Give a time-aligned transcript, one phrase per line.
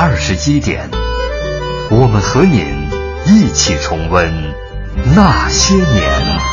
[0.00, 0.88] 二十一点，
[1.90, 2.88] 我们和您
[3.26, 4.32] 一起重温
[5.16, 6.47] 那些年。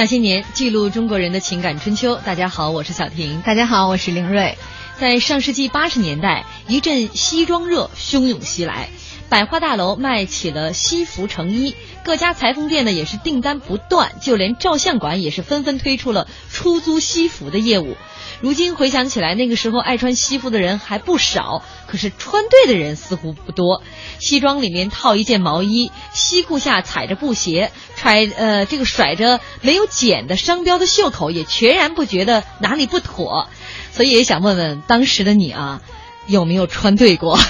[0.00, 2.16] 那些年，记录中国人的情感春秋。
[2.24, 3.42] 大家好，我是小婷。
[3.42, 4.56] 大家好，我是凌睿。
[4.98, 8.88] 在上世纪八十年代，一阵西装热汹涌袭来，
[9.30, 17.96] 百货大楼卖起了西服成衣，各家裁缝店呢也是订单不断，就连照相馆也是纷纷推出了出租西服的业务。
[18.40, 23.84] 如今回想起来，那个时候爱穿西服的人还不少，可是穿对的人似乎不多。
[24.18, 33.46] 西装里面套一件毛衣，西裤下踩着布鞋，揣呃这个甩着没有剪的商标的袖口，也全然不觉得哪里不妥。
[33.92, 35.82] 所以也想问问当时的你啊，
[36.26, 37.38] 有没有穿对过？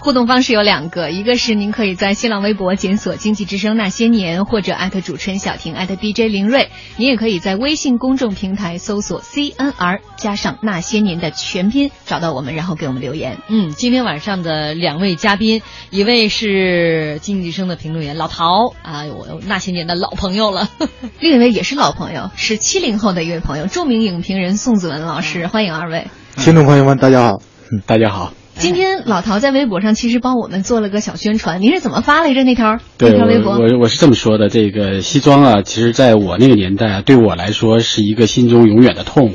[0.00, 6.70] 互动方式有两个，一个是您可以在新浪微博检索“经济之声那些年”，或者艾特主持人小婷，艾特 DJ 林睿。
[6.96, 13.38] 您也可以在微信公众平台搜索 CNR 加上那些年的全拼，找到我们，然后给我们留言。
[13.48, 20.70] 嗯，今天晚上的两位嘉宾，一位是经济生的评论员老陶啊，我那些年的老朋友了。
[21.20, 26.06] 另一位也是老朋友，是七零后的一位朋友，著名影评人宋子文老师，欢迎二位。
[26.36, 27.49] 听众朋友们，大家好。
[27.72, 28.32] 嗯， 大家好。
[28.56, 33.52] 今天老陶在微博上其实帮我们做了个小宣传，您是怎么发来着那条那对，条微博？
[33.52, 39.32] 我我我是这么说的，这个西装啊，其实在我那个年代啊，对我来说是一个心中永远的痛。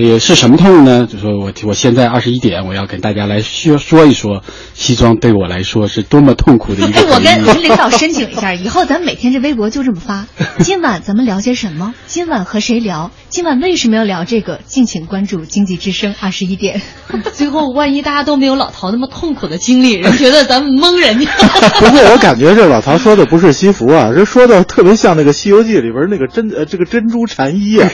[0.00, 1.08] 呃，是什么痛呢？
[1.10, 7.04] 就说我我现在二十一点，我要跟大家来说说一说，西装对我来说是多么痛苦的一个哎。
[7.10, 10.26] 我跟我跟领导申请一下，以后咱们每天这微博就这么发。
[10.62, 11.94] 今晚咱们聊些什么？
[12.06, 13.10] 今晚和谁聊？
[13.28, 14.60] 今晚为什么要聊这个？
[14.66, 16.80] 敬请关注经济之声二十一点。
[17.34, 21.28] 最后万一大家都没有老陶那么痛苦的经历，人觉得咱们蒙人家。
[21.80, 27.90] 不是，我感觉这老陶说的不是西服啊，这说的特别像那个《西游记》里边那个珍呃这个珍珠禅衣啊。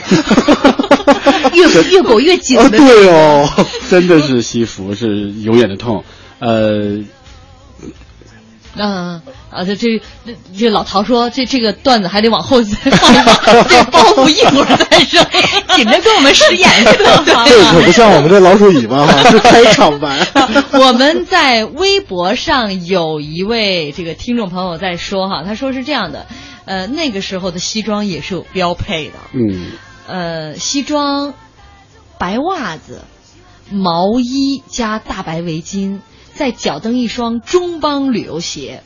[1.53, 2.77] 越越裹越紧啊，的。
[2.77, 3.47] 对哦，
[3.89, 6.03] 真的是西服是永远的痛，
[6.39, 6.99] 呃，
[8.77, 9.21] 嗯
[9.51, 15.25] 啊，这这这这老陶说，这这个段子还得往后再放一放， 这包袱一会儿再扔，
[15.77, 17.23] 紧着跟我们使眼似的。
[17.47, 20.27] 这可不像我们这老鼠尾巴哈，是开场白。
[20.73, 26.25] 我们在微博上有一位这个听众朋友在说哈，他说是这样的，
[26.65, 29.67] 呃，那个时候的西装也是有标配的，嗯，
[30.07, 31.33] 呃，西装、
[32.19, 33.01] 白袜子、
[33.71, 35.99] 毛衣加大白围巾，
[36.33, 38.83] 再脚蹬一双中帮旅游鞋，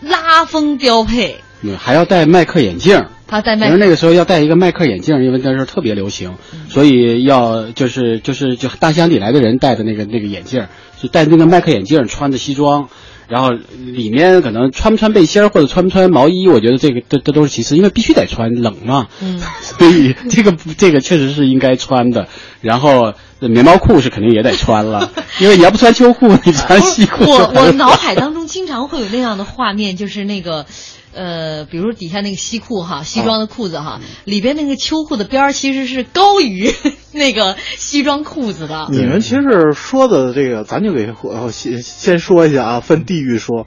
[0.00, 1.36] 拉风标配。
[1.60, 3.06] 嗯还要戴麦克眼镜。
[3.26, 6.36] 他戴麦克那个时候要戴一个麦克眼镜，因为那时候特别流行，
[6.68, 10.66] 所以要就是就是就大乡里来的人戴的那个那个眼镜，
[11.00, 12.90] 就戴那个麦克眼镜，穿着西装，
[13.34, 22.28] 然后里面可能穿不穿背心儿或者穿不穿毛衣，我觉得这个这这都是其次，因为必须得穿，冷嘛，嗯， 所以这个这个确实是应该穿的。
[22.60, 25.10] 然后棉毛裤是肯定也得穿了，
[25.42, 27.24] 因为你要不穿秋裤，你穿西裤。
[27.24, 30.64] 我我脑海当中经常会有那样的画面，就是那个。
[31.14, 36.70] 呃，比如底下那个西裤哈，西装的裤子哈，里边那个秋裤的边儿其实是高于
[37.12, 38.88] 那个西装裤子的。
[38.90, 43.66] 你们其实说的这个，咱就给呃先先说一下啊，分地域说，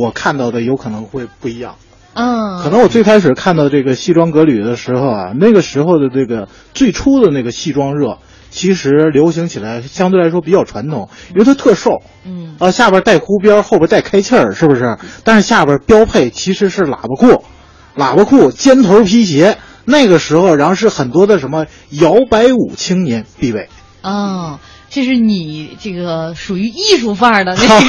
[0.00, 1.76] 我看到的有可能会不一样。
[2.14, 8.18] 嗯，可能我最开始看到这个西装革履的时候啊，那个时候的这个最初的那个西装热，
[8.54, 14.96] 其实流行起来相对来说比较传统，因为它特瘦，嗯啊，下边带弧边，后边带开气儿，是不是？
[15.24, 17.44] 但是下边标配其实是喇叭裤，
[17.96, 19.58] 喇叭裤、尖头皮鞋。
[19.84, 23.68] 那个时候，然后是很多的什么摇摆舞青年必备。
[24.02, 24.60] 哦，
[24.94, 27.80] 这是你这个属于艺术范儿的那个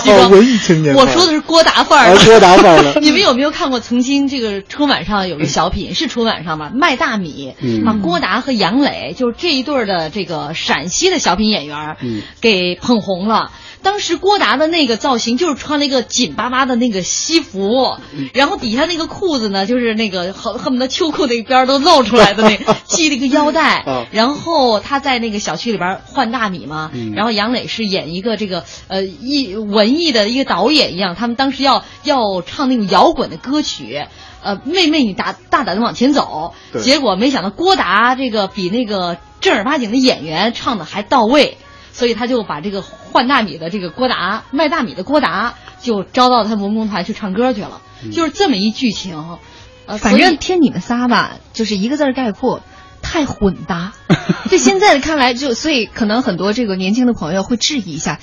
[0.00, 2.24] 西装， 文艺青年我说的是郭达范儿啊的。
[2.24, 3.00] 郭达范儿的。
[3.04, 6.72] 你们有没有看过曾经这个春晚上有个小品，是春晚上吧？
[6.74, 7.84] 卖大米，嗯。
[7.84, 11.98] 把郭达和杨磊就是这一对儿的这个陕西的小品演员
[12.40, 13.50] 给捧红了。
[13.84, 17.96] 当时郭达的那个造型就是穿了一个紧巴巴的那个西服，
[18.32, 24.06] 然后底下那个裤子呢，就是那个恨恨不得秋裤那边儿都露出来的那个， 系了一个腰带啊。
[24.10, 34.04] 然后他在那个小区里边换大米嘛，嗯然后杨磊是演一个这个呃艺文艺的一个导演一样，他们当时要要唱那种摇滚的歌曲。
[34.42, 36.52] 呃，妹妹，你大大胆的往前走。
[36.82, 41.56] 结果没想到郭达这个比那个正儿八经的演员唱的还到位，
[41.94, 47.80] 所以他就把这个换大米的这个郭达卖大米的郭达就招到他文工团去唱歌去了，
[48.12, 49.38] 就是这么一剧情。
[49.86, 52.60] 呃，反正听你们仨吧，就是一个字儿概括。
[53.06, 53.92] 太混搭，
[54.48, 58.18] 就现在看来就，所以可能很多这个年轻的朋友会质疑一下，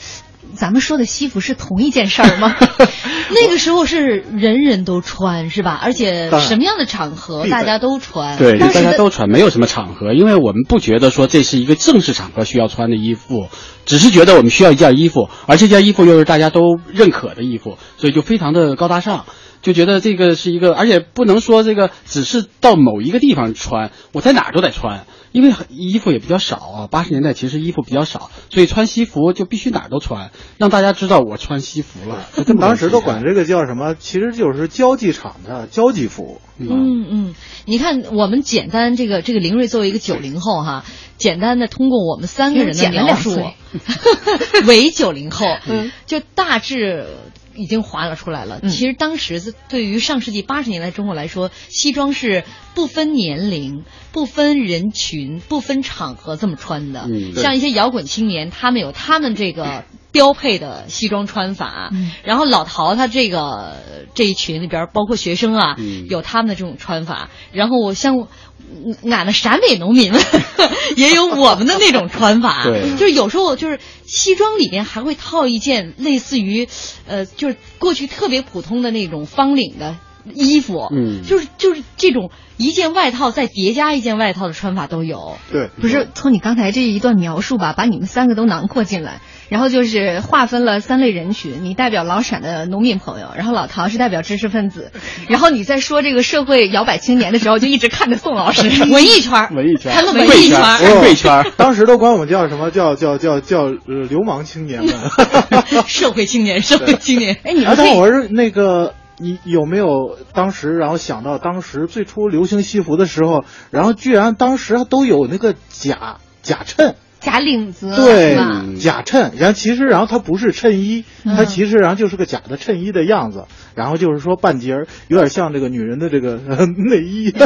[0.56, 2.56] 咱们说的西服是同一件事儿吗？
[3.34, 5.80] 那个时候是人人都穿是吧？
[5.82, 8.38] 而且什么样的场合大家都穿。
[8.38, 13.48] 对，大家都穿，没有什么场合，因为我们不觉得说这是一个正式场合需要穿的衣服，
[13.86, 19.26] 只是觉得我们需要一件衣服，而这件衣服又是大家都认可的衣服，所以就非常的高大上。
[19.62, 26.88] 就觉得这个是一个，而且不能说这个只是到某一个地方穿，我在哪儿都得穿，因为衣服也比较少啊。
[26.90, 32.28] 八十年代其实衣服比较少，所以穿西服就必须哪儿都穿，让大家知道我穿西服了。
[32.36, 33.96] 就这么当时都管这个叫什么？
[33.96, 36.42] 其实就是交际场的交际服。
[36.60, 40.86] 嗯嗯，你看，我们简单这个这个林瑞作为一个九零后哈，
[41.18, 47.08] 简单的通过我们三个人的描述两岁， 为九零后，嗯，就大致
[47.56, 48.60] 已经划了出来了。
[48.62, 52.44] 嗯其实当时对于上世纪八十年代中国来说，西装是
[52.74, 57.08] 不分年龄、不分人群、不分场合这么穿的。
[57.08, 62.12] 嗯像一些摇滚青年，他们有他们这个标配的西装穿法，嗯。
[62.24, 63.78] 然后老陶他这个
[64.14, 66.08] 这一群里边，包括学生啊，嗯。
[66.10, 67.30] 有他们的这种穿法。
[67.52, 68.28] 然后我像
[68.74, 70.22] 嗯俺们陕北农民们
[70.96, 72.92] 也有我们的那种穿法，对。
[72.92, 76.68] 就是有时候就是西装里面还会套一件类似于，
[77.08, 79.98] 呃，就是过去特别普通的那种方领的
[80.34, 81.24] 衣服，嗯。
[81.24, 85.38] 就是就是这种一件外套再叠加一件外套的穿法都有。
[85.52, 94.94] 对，不是从你刚才这一段描述吧，把你们三个都囊括进来，然后就是划分了三类人群，你代表老陕的农民朋友，然后老陶是代表知识分子，
[95.28, 99.96] 然后你在说这个社会摇摆青年的时候，就一直看着宋老师， 文艺圈，文艺圈儿。
[99.96, 100.78] 他们文艺圈圈儿。
[100.78, 102.72] 儿，贵圈当时都管我们叫什么？
[102.72, 104.96] 叫叫叫叫呃流氓青年们。
[105.86, 107.38] 社会青年，社会青年。
[107.44, 116.96] 哎，你啊，们可以但我是那个你有没有当时然后想到当时最初流行西服的时候，然后居然当时都有那个假假衬。
[117.22, 118.36] 假领子，对？
[118.80, 127.46] 假衬，然后其实然后它不是衬衣，嗯它其实然后就是个假的衬衣的样子，然后就是说半截儿有点像这个女人的这个呃 内衣， 这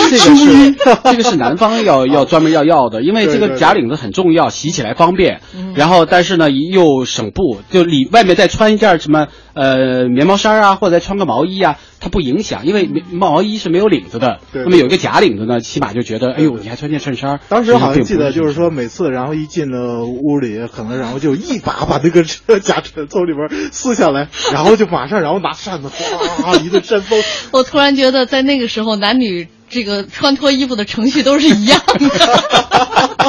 [0.00, 0.72] 个是
[1.04, 5.40] 这个是南方要要专门要要的，因为这个假领子很重要，洗起来方便。
[5.56, 14.40] 嗯然后但是呢又省布，就里外面再穿一件什么呃棉毛衫啊，或者再穿个毛衣啊，它不影响，因为毛衣是没有领子的。
[14.52, 17.38] 对那么有一个假领子呢，起码就觉得哎呦，你还穿件衬衫。
[17.48, 18.64] 当时好像记得就是说。
[18.64, 22.22] 说每次然后一进了屋里，可能然后就一把把那个
[22.60, 27.22] 假衬从里边撕下来，然后就马上然后拿扇子哗一顿扇风。
[27.52, 32.08] 我突然觉得在那个时候，男女这个穿脱衣服的程序都是一样的。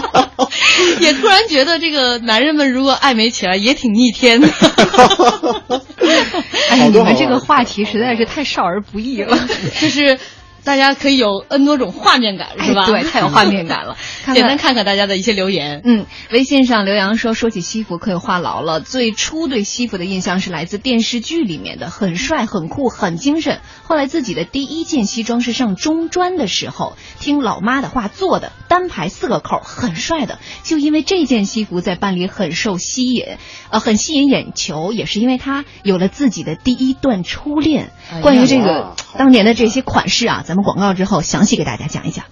[1.02, 4.48] 也突然觉得这个男人们如果爱美起来也挺逆天的。
[6.70, 9.38] 哎，好多好玩你们这个话题实在是太少儿不宜了。
[9.80, 10.18] 就是
[10.66, 12.86] 大家可以有 N 多种画面感，是吧？
[12.86, 13.96] 哎对，太有画面感了。
[14.34, 15.82] 简单看看大家的一些留言。
[15.86, 18.80] 嗯，微信上刘洋说，说起西服可有话痨了。
[18.80, 23.62] 最初对西服的印象是来自电视剧里面的，很帅、很酷、很精神。
[23.84, 30.40] 后来自己的第一件西装是上中专的时候，听老妈的话做的，单排四个扣，很帅的。
[30.64, 33.38] 就因为这件西服在班里很受吸引，
[33.70, 37.92] 呃，很吸引眼球，也是因为他有了自己的第一段初恋。
[38.12, 42.26] 哎关于这哇个当年的这些款式啊，咱们广告之后详细给大家讲一讲。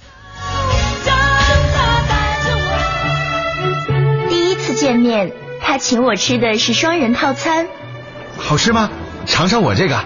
[4.30, 7.68] 第一次见面，他请我吃的是双人套餐。
[8.38, 8.90] 好吃吗？
[9.26, 10.04] 尝尝我这个。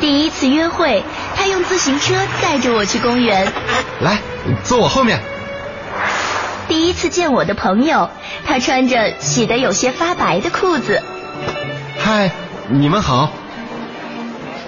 [0.00, 1.04] 第一次约会，
[1.36, 3.52] 他用自行车带着我去公园。
[4.00, 4.18] 来，
[4.64, 5.20] 坐我后面。
[6.68, 8.10] 第一次见我的朋友，
[8.46, 11.02] 他穿着洗得有些发白的裤子。
[11.98, 12.30] 嗨，
[12.68, 13.30] 你们好。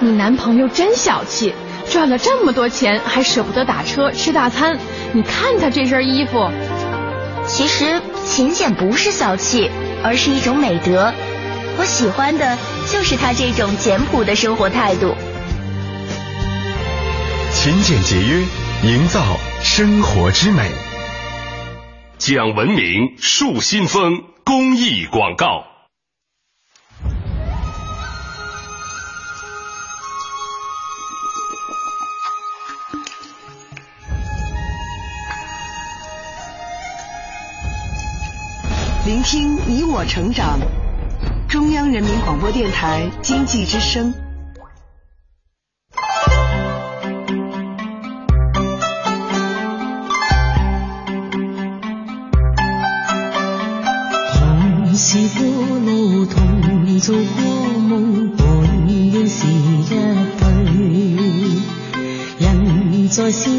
[0.01, 1.55] 你男朋友真小气，
[1.91, 4.79] 赚了这么多钱还舍不得打车吃大餐。
[5.13, 6.49] 你看他这身衣服，
[7.47, 9.69] 其实勤俭不是小气，
[10.05, 11.13] 而是一种美德。
[11.79, 12.57] 我喜欢的
[12.87, 15.15] 就是他这种简朴的生活态度。
[17.53, 18.45] 勤俭节约，
[18.85, 19.21] 营造
[19.63, 20.71] 生活之美。
[22.19, 25.70] 讲文明树新风公益广告。
[39.07, 40.59] 聆听你我成长，
[41.49, 44.13] 中央人民广播电台经济之声。
[54.35, 59.97] 同是过路，同做过梦，本應是一对。
[62.39, 63.51] 人在笑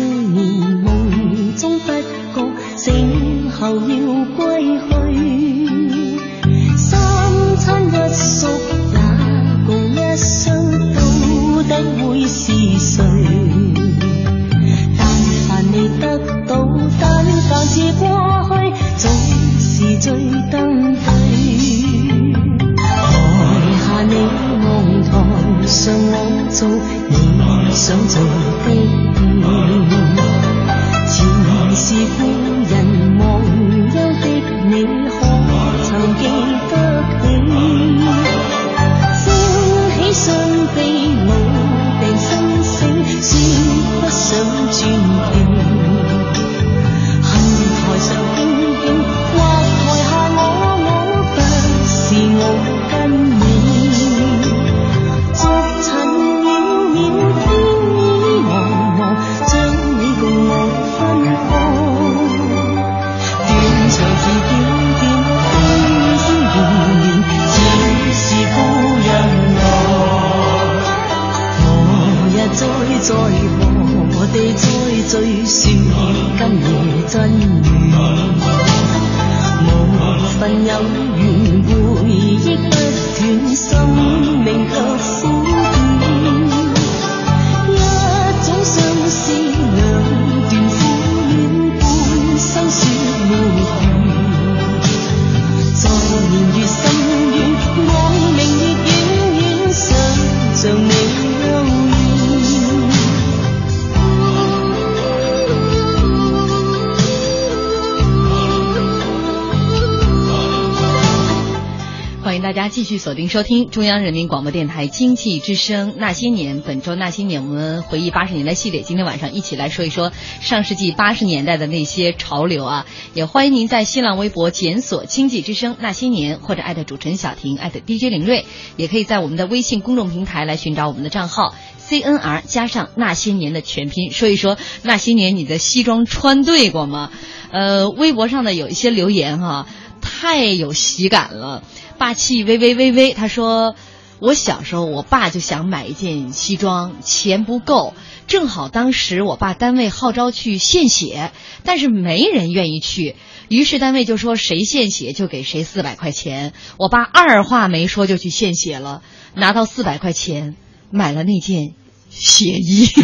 [112.71, 118.81] 继续锁定收听中央人民广播电台经济之声《那些年》，本周《那些年》，我们回忆八十年代系列。
[118.81, 122.85] 今天晚上一起来说一说上世纪八十年代的那些潮流啊！
[123.13, 128.45] 也欢迎您在新浪微博检索“经济之声那些年”或者艾特主持人小婷，艾特 DJ 林睿，
[128.77, 131.53] 也可以在我们的微信公众平台来寻找我们的账号
[131.89, 137.11] CNR 加上那些年的全拼，说一说那些年你的西装穿对过吗？
[137.51, 139.67] 呃，微博上呢有一些留言哈、
[139.99, 141.63] 太有喜感了。
[142.01, 143.75] 霸气微微微微，他说
[144.17, 147.93] ：“我小时候，我爸就想买一件西装，钱不够，
[148.25, 151.31] 正好当时我爸单位号召去献血，
[151.63, 153.15] 但是没人愿意去，
[153.49, 156.53] 于是单位就说谁献血就给谁四百块钱。
[156.77, 159.03] 我爸二话没说就去献血了，
[159.35, 160.55] 拿到四百块钱
[160.89, 161.75] 买了那件
[162.11, 162.87] 血衣。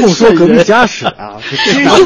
[0.00, 1.98] 不说革命家史啊， 是用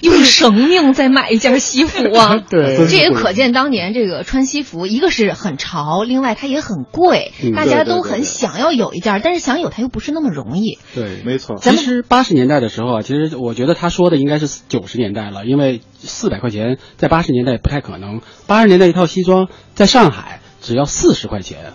[0.00, 2.36] 用 生命在买一件西服啊！
[2.48, 10.78] 对这也可见当年这个穿西服，一个是很潮，另外它也很贵，嗯大家都很想要有一件，但是想有它又不是那么容易。
[10.94, 11.56] 对，没错。
[11.60, 18.22] 其实八十年代的时候啊，其实我觉得他说的应该是九十年代了，因为四百块钱在八十年代不太可能。
[18.46, 21.74] 八十年代一套西装在上海只要四十块钱，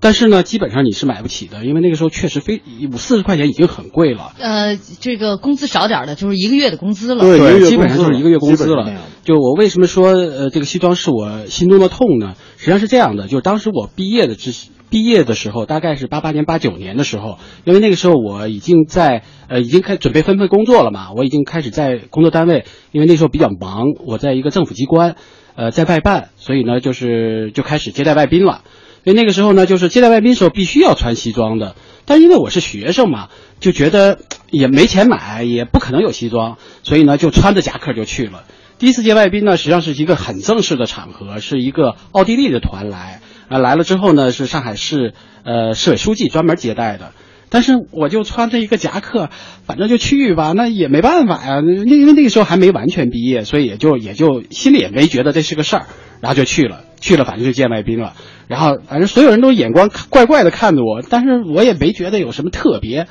[0.00, 4.32] 但是呢，基本上你是买不起的，因为那个时候确实非五四十块钱已经很贵了。
[4.38, 7.22] 呃，这个工资少点的，就是一个月的工资了。
[7.22, 8.90] 对基本上就是一个月工资了。
[9.24, 12.34] 就我为什么说呃这个西装是我心中的痛呢？
[12.56, 14.52] 实际上是这样的，就是当时我毕业的之
[14.88, 25.14] 毕业的时候，大概是八八年八九年的时候，因为那个时候我已经在呃已经开准备分配工作了嘛，我已经开始在工作单位，因为那时候比较忙，我在一个政府机关
[25.54, 28.62] 呃在外办，所以呢就是就开始接待外宾了。
[29.04, 33.28] 所以那个时候呢，就是接待外宾时候必须要穿西装的，但因为我是学生嘛，
[33.58, 34.18] 就觉得
[34.50, 38.44] 也没钱买，也不可能有西装，所以呢就穿着夹克就去了。
[38.78, 45.14] 第一次接外宾呢，实际上是一个很正式的场合，是一个奥地利的团来，啊来了之后呢，是上海市
[45.44, 47.12] 呃市委书记专门接待的。
[47.52, 49.28] 但是我就穿着一个夹克，
[49.66, 51.60] 反正就去吧，那也没办法呀。
[51.60, 55.86] 那因为那个时候还没完全毕业，所以也就也就心里也没觉得这是个事儿，
[56.20, 58.12] 然后就去了，去了反正就见外宾了。
[58.46, 63.08] 然后反正所有人都眼光怪怪的看着我，但是我也没觉得有什么特别，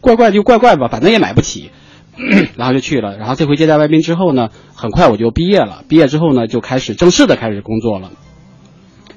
[0.00, 1.70] 怪怪就怪怪吧，反正也买不起。
[2.56, 5.82] 然后就去了，然后这回接待外宾之后呢，很快我就毕业了。
[5.88, 8.12] 毕业之后呢，就开始正式的开始工作了。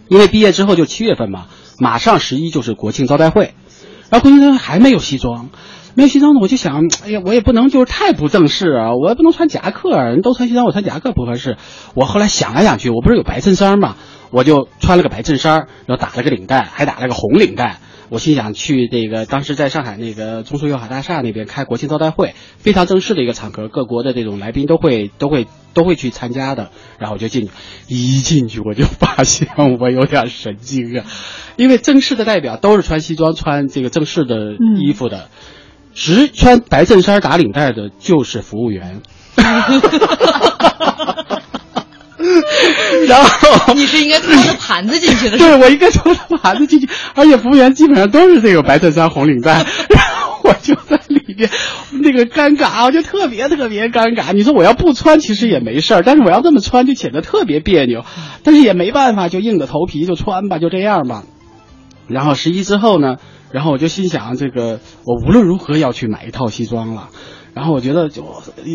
[0.08, 1.46] 因为毕业之后就七月份嘛，
[1.78, 3.54] 马上十一就是国庆招待会，
[4.10, 5.50] 然后国庆招待还没有西装，
[5.98, 11.58] 没有西装的，我就想， 哎呀，我也不能就是太不正式啊，我也不能穿夹克，人都穿西装，我穿夹克不合适。
[11.96, 13.96] 我后来想来想去，我不是有白衬衫嘛，
[14.30, 17.80] 我就穿了个白衬衫，然后打了个领带，还打了个红领带。
[18.10, 26.70] 我心想去这个当时在上海那个中苏友好大厦那边开国庆招待会，非常正式的一个场合，各国的这种来宾都会都会都会去参加的。
[27.00, 27.52] 然后我就进去，
[27.88, 31.06] 一进去我就发现我有点神经啊，
[31.58, 35.30] 因为正式的代表都是穿西装、穿这个正式的衣服的，
[35.98, 39.02] 只穿白衬衫打领带的就是服务员。
[43.08, 51.50] 然后你是应该拖着盘子进去的，对我应该拖着盘子进去，而且服务员基本上都是这个白衬衫、红领带，然后我就在里边，
[51.92, 54.34] 那个尴尬，我就特别特别尴尬。
[54.34, 58.06] 你说我要不穿其实也没事儿，但是我要这么穿就显得特别别扭，
[58.44, 61.24] 但是也没办法，就硬着头皮就穿吧，就这样吧。
[62.08, 63.16] 然后十一之后呢，
[63.52, 67.10] 然后我就心想，这个我无论如何要去买一套西装了。
[67.54, 68.24] 然后我觉得就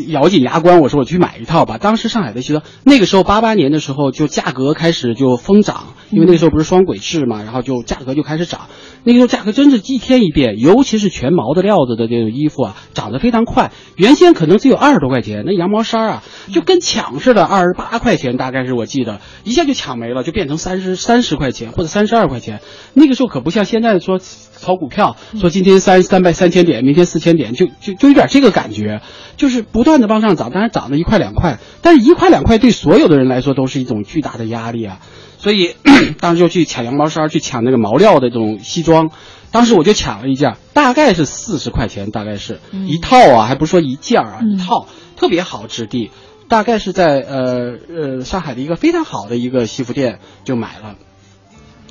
[0.09, 1.79] 咬紧牙关，我说我去买一套吧。
[1.79, 8.63] 当时上海的西装，那个时候八八年的时候就价格开始就疯涨，因为那个时候不是双轨制嘛，然后就价格就开始涨。
[9.05, 13.71] 那个时候价格真是一天一变，尤其是全毛的料子的这种衣服啊，涨得非常快。
[13.95, 22.61] 原先可能只有二十多块钱，那羊毛衫啊就跟抢似的，二十八块钱大概是我记得，一下就抢没了，就变成三十三十块钱或者三十二块钱。
[22.95, 24.19] 那个时候可不像现在说
[24.63, 29.03] 炒股票，说今天三三百三千点，明天四千点，就就就有点这个感觉，
[29.37, 35.01] 就是不断的往上涨，当然涨了一块两块，但是一块两块对所有的人来说都是一种巨大的压力啊。
[35.39, 35.75] 所以
[36.21, 39.11] 当时就去抢羊毛衫，去抢那个毛料的这种西装。
[39.51, 46.11] 当时我就抢了一件，大概是四十块钱，大概是、一套啊，还不是说一件啊，一套特别好质地，
[46.49, 50.95] 大概是在呃呃上海的一个非常好的一个西服店就买了。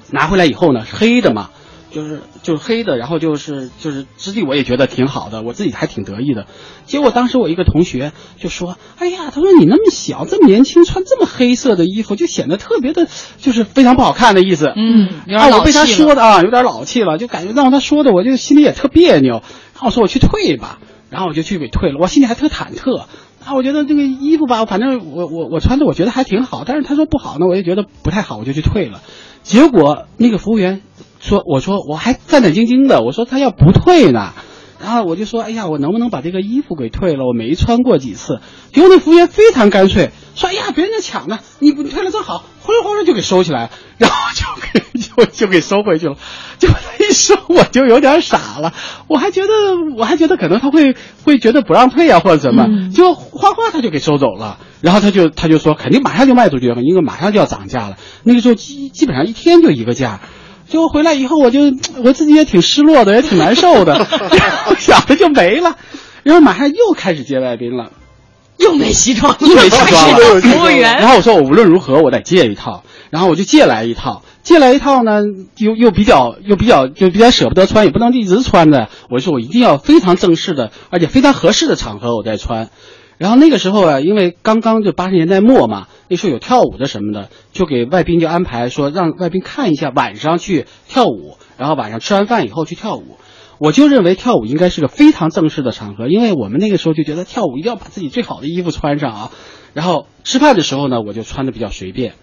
[0.10, 1.52] 拿回来以后呢，是黑的嘛，
[1.92, 6.48] 就是就是黑的，然后就是就是质地我也觉得挺好的，我自己还挺得意的。
[6.86, 19.34] 结果当时我一个同学就说：“哎呀，他说你那么小，这么年轻，穿这么黑色的衣服，就显得特别的，就是非常不好看的意思。”嗯，有啊，我被他说的啊，有点老气了，就感觉让他说的，我就心里也特别扭。
[19.34, 23.06] 然后我说我去退吧，然后我就去给退了，我心里还特忐忑。
[23.44, 29.02] 啊，我觉得这个衣服吧，反正我我我穿的我觉得还挺好，但是他说不好呢，我也觉得不太好，我就去退了。
[29.42, 30.82] 结果那个服务员
[31.22, 34.34] 说，我说我还战战兢兢的，我说他要不退呢。
[34.82, 37.28] 然后我就说，哎呀，我能不能把这个衣服给退了？
[37.28, 38.40] 我没穿过几次。
[38.74, 46.16] 结果那服务员非常干脆，说，哎呀，别人家抢呢，你不你退了正好，呼噜呼噜就给收起来，然后就给就就给收回去了。
[46.58, 48.74] 结果他一收，我就有点傻了，
[49.08, 49.48] 我还觉得
[49.96, 54.58] 我还觉得可能他会会觉得不让退啊或者怎么，结果哗哗他就给收走了。
[54.82, 57.98] 然后他就他就说，肯定马上就卖出去了，因为马上就要涨价了。
[58.24, 60.22] 那个时候基基本上一天就一个价。
[60.72, 61.60] 结果回来以后，我就
[62.02, 64.08] 我自己也挺失落的，也挺难受的，
[64.80, 65.76] 想着就没了，
[66.24, 67.92] 然后马上又开始接外宾了，
[68.58, 70.98] 又没西装，又没西装了，服务员。
[70.98, 75.24] 然后我说我无论如何我得借一套，然后我就借来一套，借来一套呢，
[75.58, 78.88] 又又比较又比较就比较舍不得穿，也不能一直穿的。
[79.10, 82.70] 我说我一定要非常正式的，而且非常合适的场合我再穿。
[83.22, 93.18] 然后那个时候啊，因为刚刚就八十年代末嘛，那时候有跳舞的什么的，就给外宾就安排说让外宾看一下晚上去跳舞，然后晚上吃完饭以后去跳舞。
[93.60, 99.32] 我就认为跳舞应该是个非常正式的场合，因为我们那个时候就觉得跳舞一定要把自己最好的衣服穿上啊。
[99.76, 102.16] 然后吃饭的时候呢，我就穿的比较随便。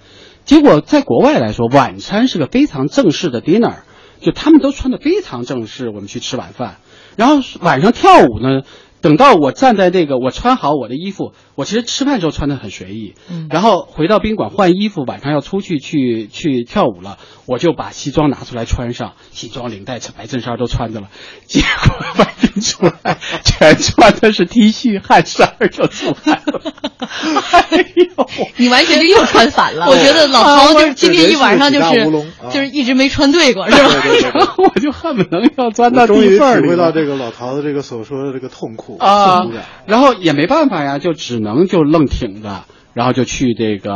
[0.45, 3.83] 结果在国外来说，晚餐是个非常正式的 dinner，
[4.21, 6.79] 就他们都穿的非常正式，我们去吃晚饭。
[7.15, 8.63] 然后晚上跳舞呢。
[9.01, 21.09] 等到我站在那个，我穿好我的衣服，我其实吃饭时候穿的很随意，嗯，然后回到宾馆换衣服，晚上要出去去去跳舞了，我就把西装拿出来穿上，西装领带、白衬衫都穿着了，
[21.47, 26.61] 结果外面出来全穿的是 T 恤汗衫就出来了，
[28.59, 29.87] 你完全就又穿反了。
[29.91, 32.07] 我觉得老陶就是今天一晚上就是
[32.51, 33.91] 就是一直没穿对过，是吧？
[34.35, 36.63] 然后我就恨不能要钻到地缝里。
[36.63, 39.47] 体会到这个老陶的这个所说的这个痛苦啊
[39.87, 43.93] 然后也没办法呀，就只能就愣挺着，然后就去这个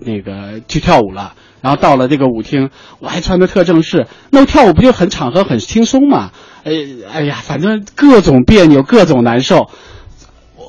[0.00, 1.34] 那个去跳舞了。
[1.60, 6.30] 然后到了这个舞厅，我还穿的特正式，那跳舞不就很场合很轻松嘛？
[6.64, 6.72] 哎
[7.12, 9.68] 哎呀，反正各种别扭，各种难受。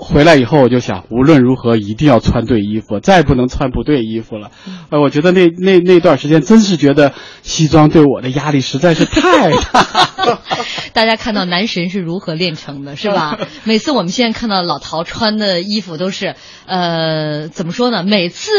[0.04, 4.52] 回来以后我就想，无论如何一定要穿对衣服，再不能穿不对衣服了。
[4.90, 10.40] 呃，我觉得那那那段时间真是觉得西装对我的压力实在是太大。
[10.94, 13.40] 大家看到男神是如何炼成的，是吧？
[13.66, 16.36] 每次我们现在看到老陶穿的衣服都是，
[16.66, 18.04] 呃，怎么说呢？
[18.04, 18.52] 每次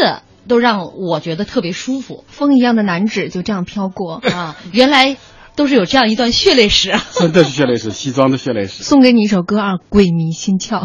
[0.47, 2.23] 都让我觉得特别舒服。
[2.27, 4.57] 风一样的男子就这样飘过啊！
[4.73, 5.17] 原来
[5.55, 8.83] 都是有这样一段血泪史，真的是血泪史，西装的血泪史。
[8.83, 10.79] 送给你一首歌啊，《鬼迷心窍》。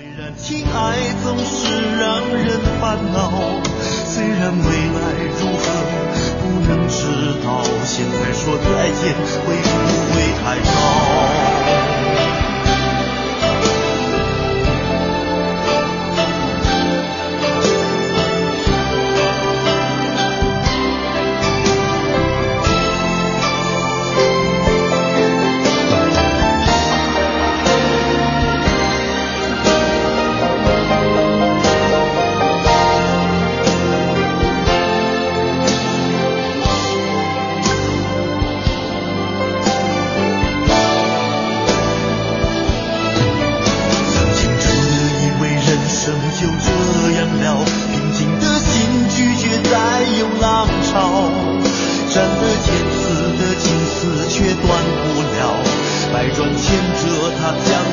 [0.00, 3.30] 虽然情爱总是让人烦恼，
[4.06, 4.64] 虽然未
[4.96, 5.62] 来如何
[6.40, 7.04] 不能知
[7.44, 9.84] 道，现在说再见会不
[10.14, 11.49] 会太早？
[57.00, 57.89] 千折它将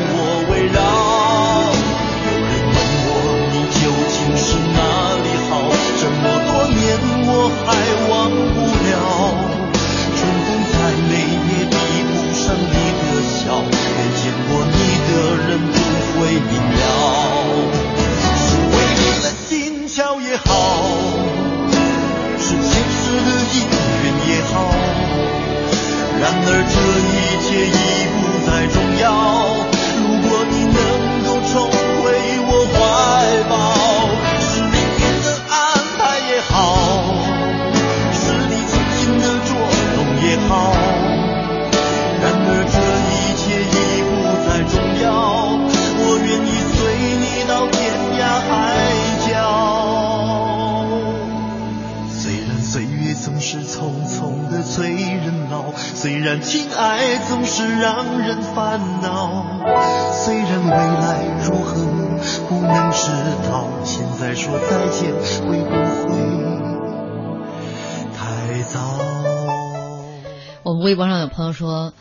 [71.58, 71.93] 说，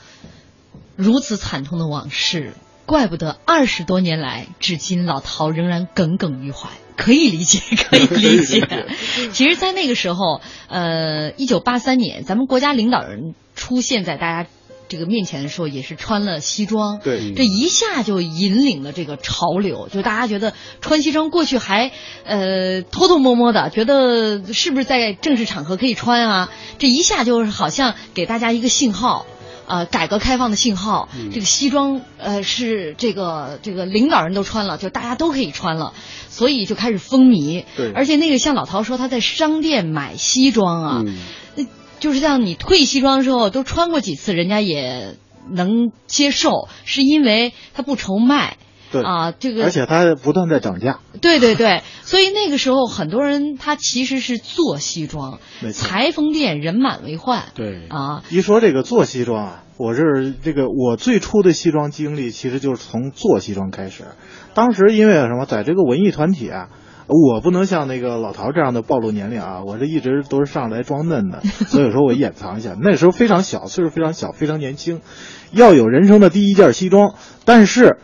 [0.95, 2.53] 如此惨痛的往事，
[2.87, 6.69] 怪不得二十多年来，至今老陶仍然耿耿于怀。
[6.97, 8.87] 可以理解，可以理解。
[9.31, 14.49] 其实，在那个时候，呃，一九八三年，咱们国家领导人出现在大家
[14.89, 16.99] 这个面前的时候，也是穿了西装。
[17.01, 21.93] 对这一下就引领了这个潮流，就大家觉得穿西装过去还
[22.25, 26.51] 呃偷偷摸摸的，觉得是不是在正式场合可以穿啊？
[26.79, 29.27] 这一下就是好像给大家一个信号。
[29.67, 35.93] 呃，改革开放的信号，嗯这个西装呃是这个这个领导人都穿了，就大家都可以穿了，
[36.29, 37.65] 所以就开始风靡。
[37.77, 41.19] 对而且那个像老陶说他在商店买西装啊，嗯
[41.57, 41.65] 那
[41.99, 45.17] 就是像你退西装的时候都穿过几次，人家也
[45.51, 48.57] 能接受，是因为他不愁卖。
[48.93, 51.01] 对啊，这个而且它不断在涨价。
[51.21, 55.39] 对对对，所以那个时候很多人他其实是做西装，
[55.73, 57.45] 裁缝店人满为患。
[57.55, 64.05] 对啊，一说这个做西装啊，我是这个我最初的西装经历，其实就是从做西装开始。
[64.55, 66.69] 当时因为什么，在这个文艺团体啊，
[67.09, 72.75] 我不能像那个老陶这样的暴露年龄啊，我这一直都是上来装嫩的，所以说我掩藏一下。
[72.81, 75.01] 那时候非常小，岁数非常小，非常年轻，
[75.53, 77.99] 要有人生的第一件西装，但是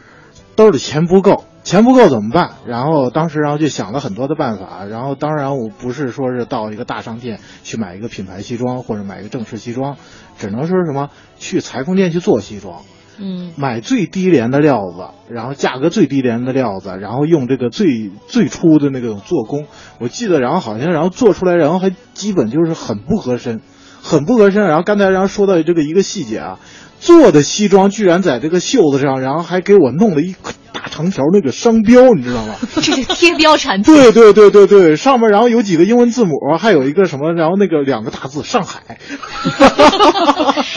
[0.56, 1.44] 兜里钱不够。
[1.64, 2.54] 钱不够怎么办？
[2.66, 4.84] 然后当时，然后就想了很多的办法。
[4.84, 9.96] 然后当然，我不是说是到一个大商店去买一个品牌西装或者买一个正式西装，
[10.38, 12.80] 只能说是什么去裁缝店去做西装，
[13.16, 19.66] 嗯，买最低廉的料子，然后价格最低廉的料子，然后用这个最最初的那个做工。
[20.00, 23.60] 我记得，然后好像然后做出来，然后还基本就是很不合身，
[24.02, 24.64] 很不合身。
[24.64, 26.58] 然后刚才然后说到这个一个细节啊，
[27.02, 30.36] 做的西装居然在这个袖子上，然后还给我弄了一
[30.82, 32.56] 大长条那个商标，你知道吗？
[32.74, 33.94] 这是贴标产品。
[33.94, 38.98] 对对对对对，上面然后有几个英文字母，还有一个什么，然后那个两个大字“上海”。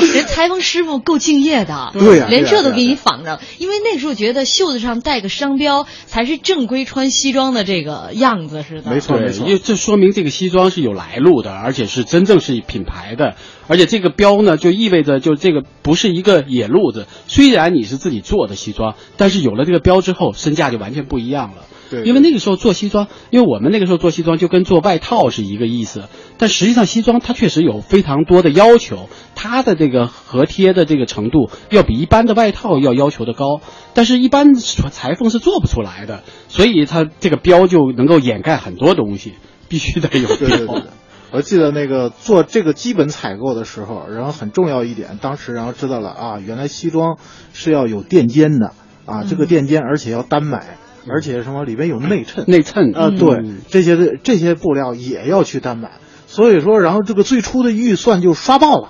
[0.14, 8.92] 人裁缝师傅够敬业的，对呀连这都给你仿着，因为那时候觉得袖子上带个商标才是正规穿西装的这个样子似的。
[8.92, 13.36] 没错没错，因为这说明这个西装是有来路的，而且是真正是品牌的，
[13.68, 17.08] 而且这个标呢，就意味着就这个不是一个野路子。
[17.28, 21.64] 虽然你是自己做的西装，但是有了这个标之后，身价就完全不一样了。
[21.88, 26.06] 对因为那个时候做西装，因为我们那个时候做西装就跟做外套是一个意思，
[26.40, 33.62] 但实际上西装它确实有非常多的要求，它的这个合贴的这个程度要比一般的外套要要求的高，
[33.94, 39.34] 但是一般裁缝是做不出来的，所以它这个标就能够掩盖很多东西，
[39.70, 40.38] 必须得有标。
[40.38, 40.84] 对对对。
[41.32, 47.18] 我记得那个做这个基本采购的时候，然后很重要一点，当时然后知道了啊，原来西装
[47.54, 48.72] 是要有垫肩的
[49.06, 52.96] 啊，这个垫肩而且要单买，而且什么里边有内衬，内衬。
[52.96, 53.18] 啊，嗯。
[53.18, 55.92] 对，这些的这些布料也要去单买，
[56.28, 58.90] 所以说，然后这个最初的预算就刷爆了。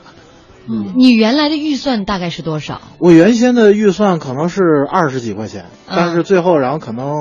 [0.68, 2.82] 嗯，你原来的预算大概是多少？
[2.98, 5.94] 我原先的预算可能是二十几块钱，嗯。
[5.96, 7.14] 但是最后然后可能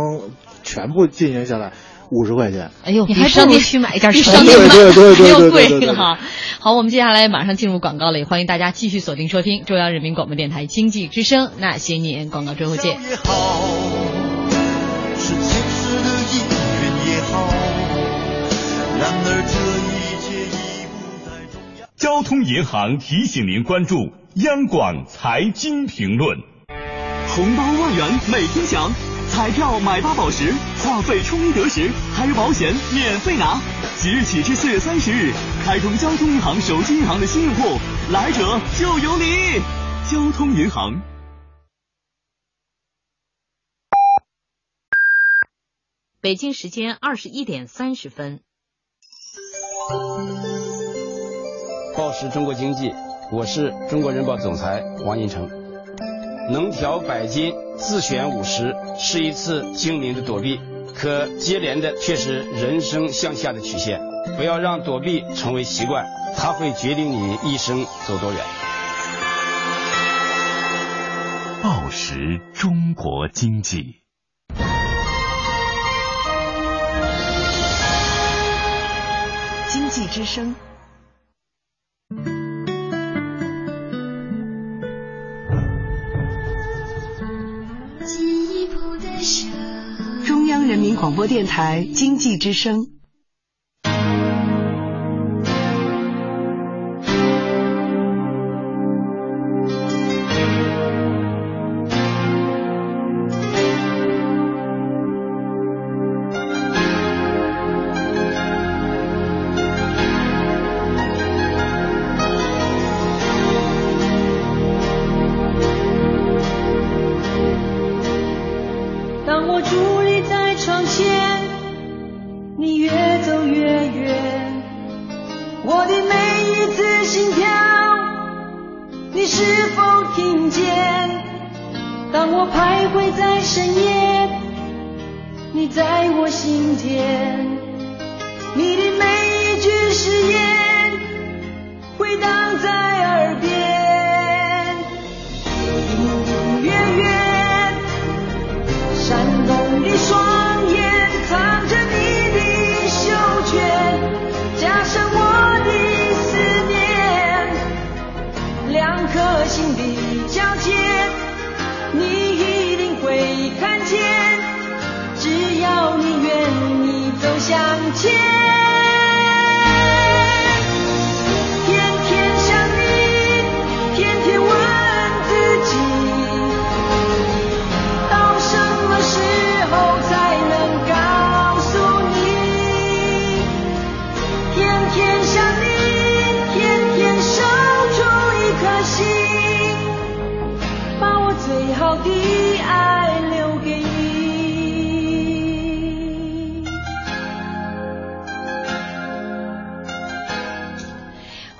[0.62, 1.72] 全部进行下来
[2.14, 2.70] 五十块钱。
[2.84, 6.16] 哎呦，你还不如去买一件商店对对对对对贵哈。
[6.60, 12.92] 好，我们接下来马上进入广告了，也欢迎大家继续锁定收听中央人民广播电台经济之声那些年广告之后见。
[13.02, 13.60] 也好，
[15.16, 16.38] 是前世的姻
[16.80, 17.52] 缘也好，
[19.00, 19.54] 然而这
[19.90, 20.94] 一切已不
[21.26, 21.86] 再重要。
[21.96, 26.38] 交通银行提醒您关注央广财经评论。
[27.34, 28.92] 红包万元每天享，
[29.34, 33.60] 彩票买八宝石，话费充一得十，还有保险免费拿。
[33.96, 35.32] 即日起至四月三十日，
[35.64, 37.80] 开通交通银行手机银行的新用户，
[38.12, 39.60] 来者就有礼。
[40.08, 41.02] 交通银行。
[46.20, 48.38] 北京时间二十一点三十分。
[51.96, 52.94] 报时中国经济，
[53.32, 55.63] 我是中国人保总裁王银成。
[56.50, 60.60] 能调百金，自选五十，是一次精明的躲避，
[60.94, 64.00] 可接连的却是人生向下的曲线。
[64.36, 68.40] 不要让躲避成为习惯，它会决定你一生走多远。
[71.62, 74.02] 报时中国经济。
[79.68, 80.54] 经济之声。
[91.04, 92.93] 广播电台经济之声。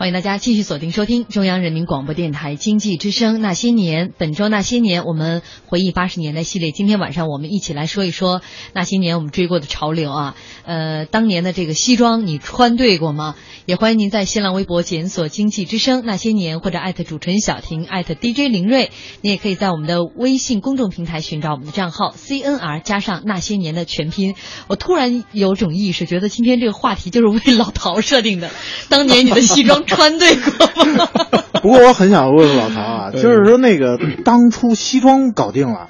[0.05, 4.09] 欢迎大家继续锁定收听中央人民广播电台经济之声《那些年》。
[4.19, 6.73] 本周《那些年》，我们回忆八十年代系列。
[6.73, 8.43] 今天晚上我们一起来说一说
[8.75, 10.37] 那些年我们追过的潮流啊。
[10.67, 13.35] 呃，当年的这个西装你穿对过吗？
[13.65, 18.91] 也欢迎您在新浪微博检索“经济之声那些年”或者艾特主持人小婷艾特 DJ 林睿。
[19.23, 24.35] 你也可以在我们的微信公众平台寻找我们的账号 CNR 加上那些年的全拼。
[24.69, 28.51] 我突然有种意识，觉得今天这个话题就是为老陶设定的。
[28.91, 31.09] 当年你的西装穿对过吗？
[31.63, 35.89] 不过我很想问问老唐啊，就是说那个当初西装搞定了，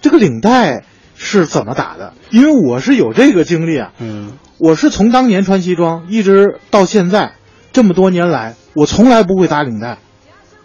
[0.00, 0.84] 这个领带
[1.16, 2.12] 是怎么打的？
[2.30, 3.90] 因为我是有这个经历啊。
[3.98, 7.32] 嗯，我是从当年穿西装一直到现在
[7.72, 9.98] 这么多年来，我从来不会打领带，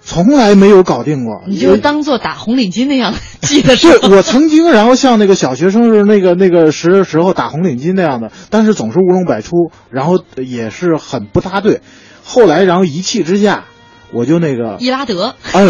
[0.04, 1.42] 从来没有搞定过。
[1.48, 11.82] 你就当做打红领巾那样 系的是对，我曾经然后像那个小学生是那个那个时时候打红领巾那样的，但是总是乌龙百出，然后也是很不搭对。
[12.32, 13.66] 后来然后一气之下，
[14.14, 15.68] 我就那个伊拉德，哎，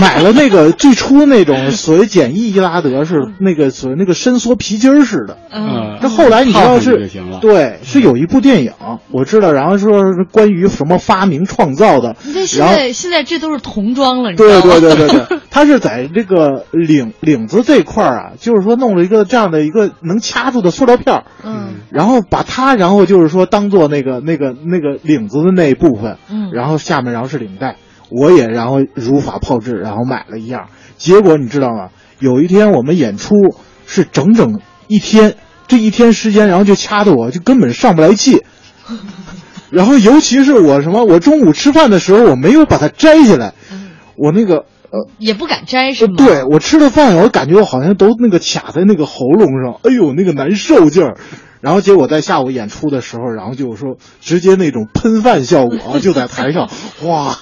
[0.00, 5.36] 买了那个最初那种所谓简易伊拉德是那个所谓那个伸缩皮筋儿似的。
[5.52, 8.72] 嗯，这后来你知道是对，是有一部电影
[9.10, 12.14] 我知道，然后说是关于什么发明创造的，
[12.46, 14.80] 现在现在这都是童装了，你知道对吗？
[14.80, 26.50] 对对对对，他是在这个领领子这块儿啊，就是说弄了一个这样的一个能掐住的塑料片儿，嗯，然后把它，然后就是说当做那个那个那个领子的那一部分，嗯。
[26.52, 27.76] 然后下面然后是领带，
[28.10, 30.66] 我也然后如法炮制，然后买了一样，
[30.98, 31.88] 结果你知道吗？
[32.18, 33.34] 有一天我们演出
[33.86, 35.36] 是整整一天，
[35.68, 38.42] 这一天时间，然后就掐的我就根本上不来气。
[39.72, 43.54] 然后，尤其是我什么，我中午吃饭的时候，我没有把它摘下来，
[44.16, 46.14] 我那个呃，也不敢摘是吗？
[46.16, 51.16] 对我吃的饭，我感觉我好像都那个卡在那个喉咙上，哎呦，那个难受劲儿。
[51.60, 56.68] 然后结果在下午演出的时候，然后就说直接那种喷饭效果，就在台上，
[57.02, 57.36] 哇，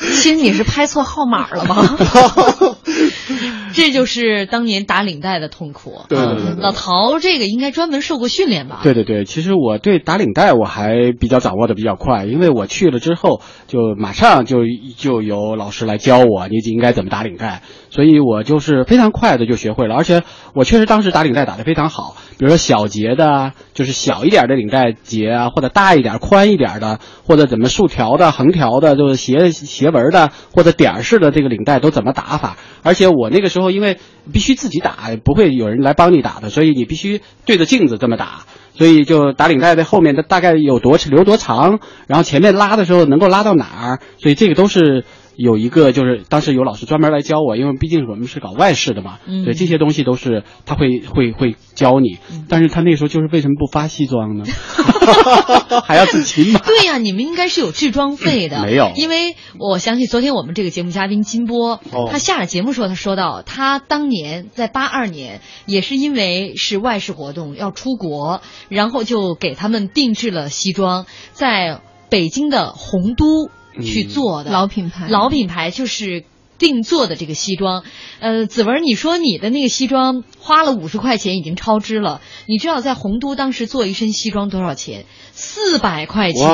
[0.00, 1.96] 亲，你是拍错号码了吗？
[3.72, 6.02] 这就是当年打领带的痛苦。
[6.08, 8.80] 对对对对老陶这个应该专门受过训练吧？
[8.82, 14.58] 对对对，其实我对打领带我还比较掌握的比较快，因为我去了之后就马上就
[14.96, 20.22] 就有老师来教我，你应该怎么打领带，所以我就是非常快的就学会了，而且
[20.54, 33.98] 我确实当时打领带打得非常好，比如说小结的，就是小一点的领带结啊，或者大一点、宽一点的，或者怎么竖条的、横条的，就是斜斜纹的或者点式的这个领带都怎么打法，而且我那个时候因为
[34.32, 38.44] 必须自己打，不会有人来帮你打的，所以你必须对着镜子这么打。
[38.72, 45.04] 所以就打领带的后面的大概有多留多长，然后前面拉的时候能够拉到哪儿，所以这个都是
[45.36, 54.44] 有一个就是当时有老师专门来教我，因为毕竟我们是搞外事的嘛，嗯对这些东西都是他会会会教你，但是他那时候就是为什么不发西装呢？
[55.84, 56.60] 还要自己买？
[56.60, 58.62] 对呀、你们应该是有制装费的。
[58.62, 73.48] 没有因为我想起昨天我们这个节目嘉宾金波，哦他下了节目时候，他说到他当年在八二年也是因为是外事活动要出国，然后就给他们定制了西装，在北京的洪都
[73.82, 76.24] 去做的、老品牌老品牌就是。
[76.60, 77.84] 定做的这个西装，
[78.20, 82.20] 呃，子文，你说你的那个西装花了五十块钱，已经超支了。
[82.44, 85.06] 你知道在洪都当时做一身西装多少钱？
[85.32, 86.46] 四百块钱。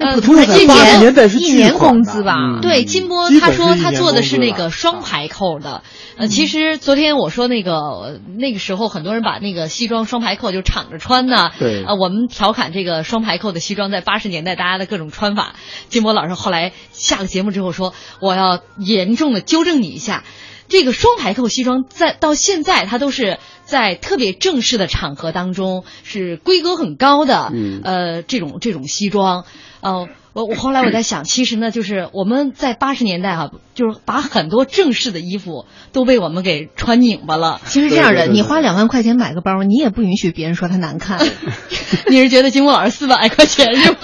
[0.00, 2.34] 哇呃，普通的一八十年年代是一年工资吧？
[2.36, 5.82] 嗯对，金波他说他做的是那个双排扣的。
[6.16, 11.50] 呃，其实昨天我说那个呃那个时候很多人把那个西装双排扣就敞着穿呢。
[11.58, 15.54] 对啊，我们调侃这个双排扣的西装在八十年代大家的各种穿法。
[15.88, 20.24] 金波老师后来下了节目之后说，我要严重的纠正你一下。
[20.68, 29.46] 这个双排扣西装在到现在，它都是在特别正式的场合当中是规格很高的，嗯呃，这种这种西装，
[29.80, 37.60] 呃，我我后来我在想，其实呢，就是我们在八十年代哈、就是把很多正式的衣服都被我们给穿拧巴了。
[37.64, 41.18] 其实这样的，你花两万块钱买个包，你也不允许别人说它难看。
[42.08, 43.96] 你是觉得金波老师四百块钱是吗？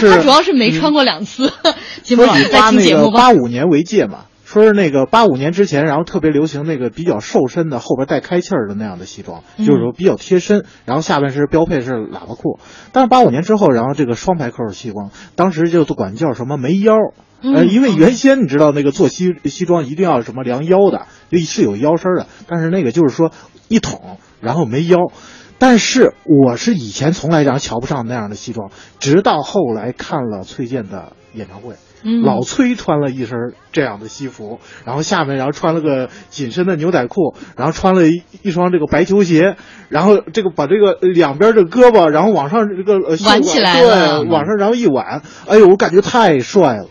[0.00, 1.52] 他主要是没穿过两次。
[2.02, 3.18] 金波老师再八那个听节目吧。
[3.18, 12.58] 八五年为界嘛，说是那个八五年之前，然后特别流行那个比较瘦身的后边带开气儿的那样的西装，嗯就是说比较贴身，然后下半身标配是喇叭裤。
[12.92, 16.96] 但是八五年之后，然后这个双排扣的西装，当时就管叫什么没腰。
[17.40, 23.32] 呃，嗯因为原先你知道那个做西西装一定要什么量腰的，就是有腰身的，但是那个就是说
[23.68, 24.98] 一捅，然后没腰。
[25.58, 39.56] 但是我是以前从来讲瞧不上那样的西装，直到后来看了崔健的演唱会，嗯老崔穿了一身这样的西服，然后下面然后穿了个紧身的牛仔裤，然后穿了一一双这个白球鞋，
[39.88, 46.86] 然后这个把这个两边这胳膊，然后往上这个呃挽起来了对，往上然后一挽，哎呦，我感觉太帅了。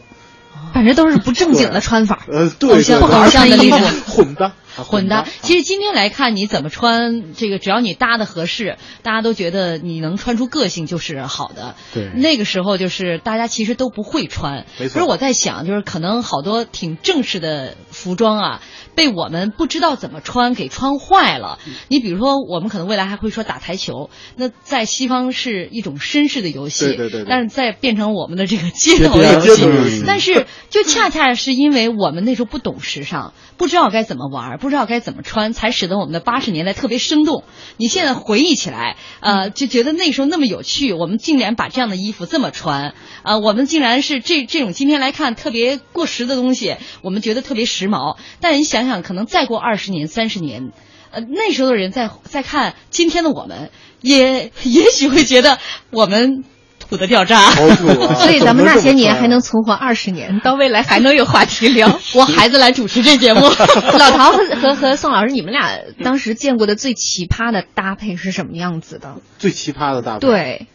[0.73, 2.19] 反正都是不正经的穿法。
[2.31, 5.25] 呃，对，偶像对对偶像的那种混搭，混搭。
[5.41, 11.75] 其实今天来看，你怎么穿，这个只要你搭的合适，大家都觉得你能穿出个性就是好的。
[11.93, 14.65] 对那个时候就是大家其实都不会穿。
[14.79, 18.61] 没错可是我在想，就是可能好多挺正式的服装啊，
[18.95, 21.59] 被我们不知道怎么穿给穿坏了。
[21.87, 37.43] 你比如说，我们可能未来还会说打台球，那在西方是一种绅士的游戏，对对对对但是在变成我们的这个街头游戏，但是就恰恰是因为我们那时候不懂时尚，不知道该怎么玩，不知道该怎么穿，才使得我们的八十年代特别生动。
[37.77, 48.17] 你现在回忆起来，呃，就觉得那时候那么有趣，我们竟然把这样的衣服这么穿，呃，我们竟然是这这种今天来看特别过时的东西，我们觉得特别时髦。
[48.39, 50.71] 但你想想，可能再过二十年、三十年。
[51.11, 53.69] 呃，那时候的人在在看今天的我们，
[54.01, 55.59] 也也许会觉得
[55.91, 56.45] 我们
[56.91, 57.49] 土的掉渣。
[58.19, 61.99] 所以咱们那些年还能存活二十年，到未来还能有话题聊。
[62.13, 63.39] 我孩子来主持这节目。
[63.97, 69.15] 老陶和和和宋老师，你们俩当时见过的最奇葩的搭配是什么样子的？
[69.39, 70.19] 最奇葩的搭配。
[70.19, 70.67] 对，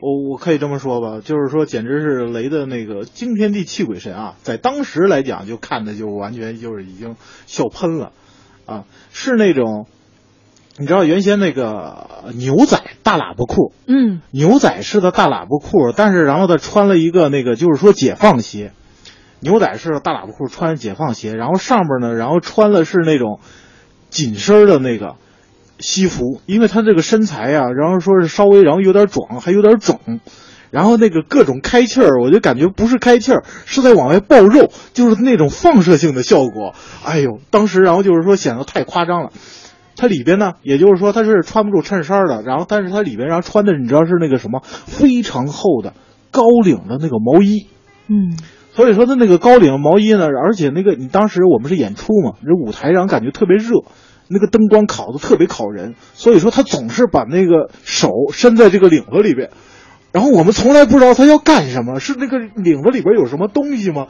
[0.00, 7.16] 我我可以这么说吧，就是说简直是雷的那个惊天地泣鬼神啊，在当时来讲就看的就完全就是已经
[7.46, 8.12] 笑喷了，
[8.66, 9.86] 啊，是那种，
[10.82, 18.72] 你知道原先那个牛仔大喇叭裤，嗯，牛仔式的大喇叭裤，但是然后他穿了一个那个就是说解放鞋，
[19.38, 23.38] 牛仔式的大喇叭裤穿解放鞋，然后上边呢，然后穿的是那种
[24.10, 25.14] 紧身的那个
[25.78, 30.00] 西服，因为他这个身材啊，然后说是稍微然后有点壮，还有点肿，
[30.72, 36.74] 然后那个各种开气儿，我就感觉不是开气儿，是在往外爆肉，就是那种放射性的效果。
[37.04, 39.30] 哎呦，当时然后就是说显得太夸张了。
[39.96, 45.94] 它里边呢，也就是说它是穿不住衬衫的，然后但是它里边然后穿的你知道是那个什么非常厚的
[46.30, 47.66] 高领的那个毛衣，
[48.08, 48.36] 嗯，
[48.72, 53.84] 所以说它那个高领毛衣呢，而且那个你当时我们是演出嘛，这舞台上感觉特别热，
[54.28, 59.50] 那个灯光烤的特别烤人，所以说他总是把那个手伸在这个领子里边，
[60.10, 64.06] 然后我们从来不知道他要干什么，是那个领子里边有什么东西吗？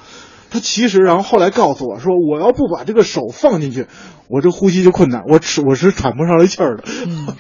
[0.52, 3.86] 他其实，然后后来告诉我说，我要不把这个手放进去，
[4.28, 6.84] 我这呼吸就困难，我吃我是喘不上来气儿的。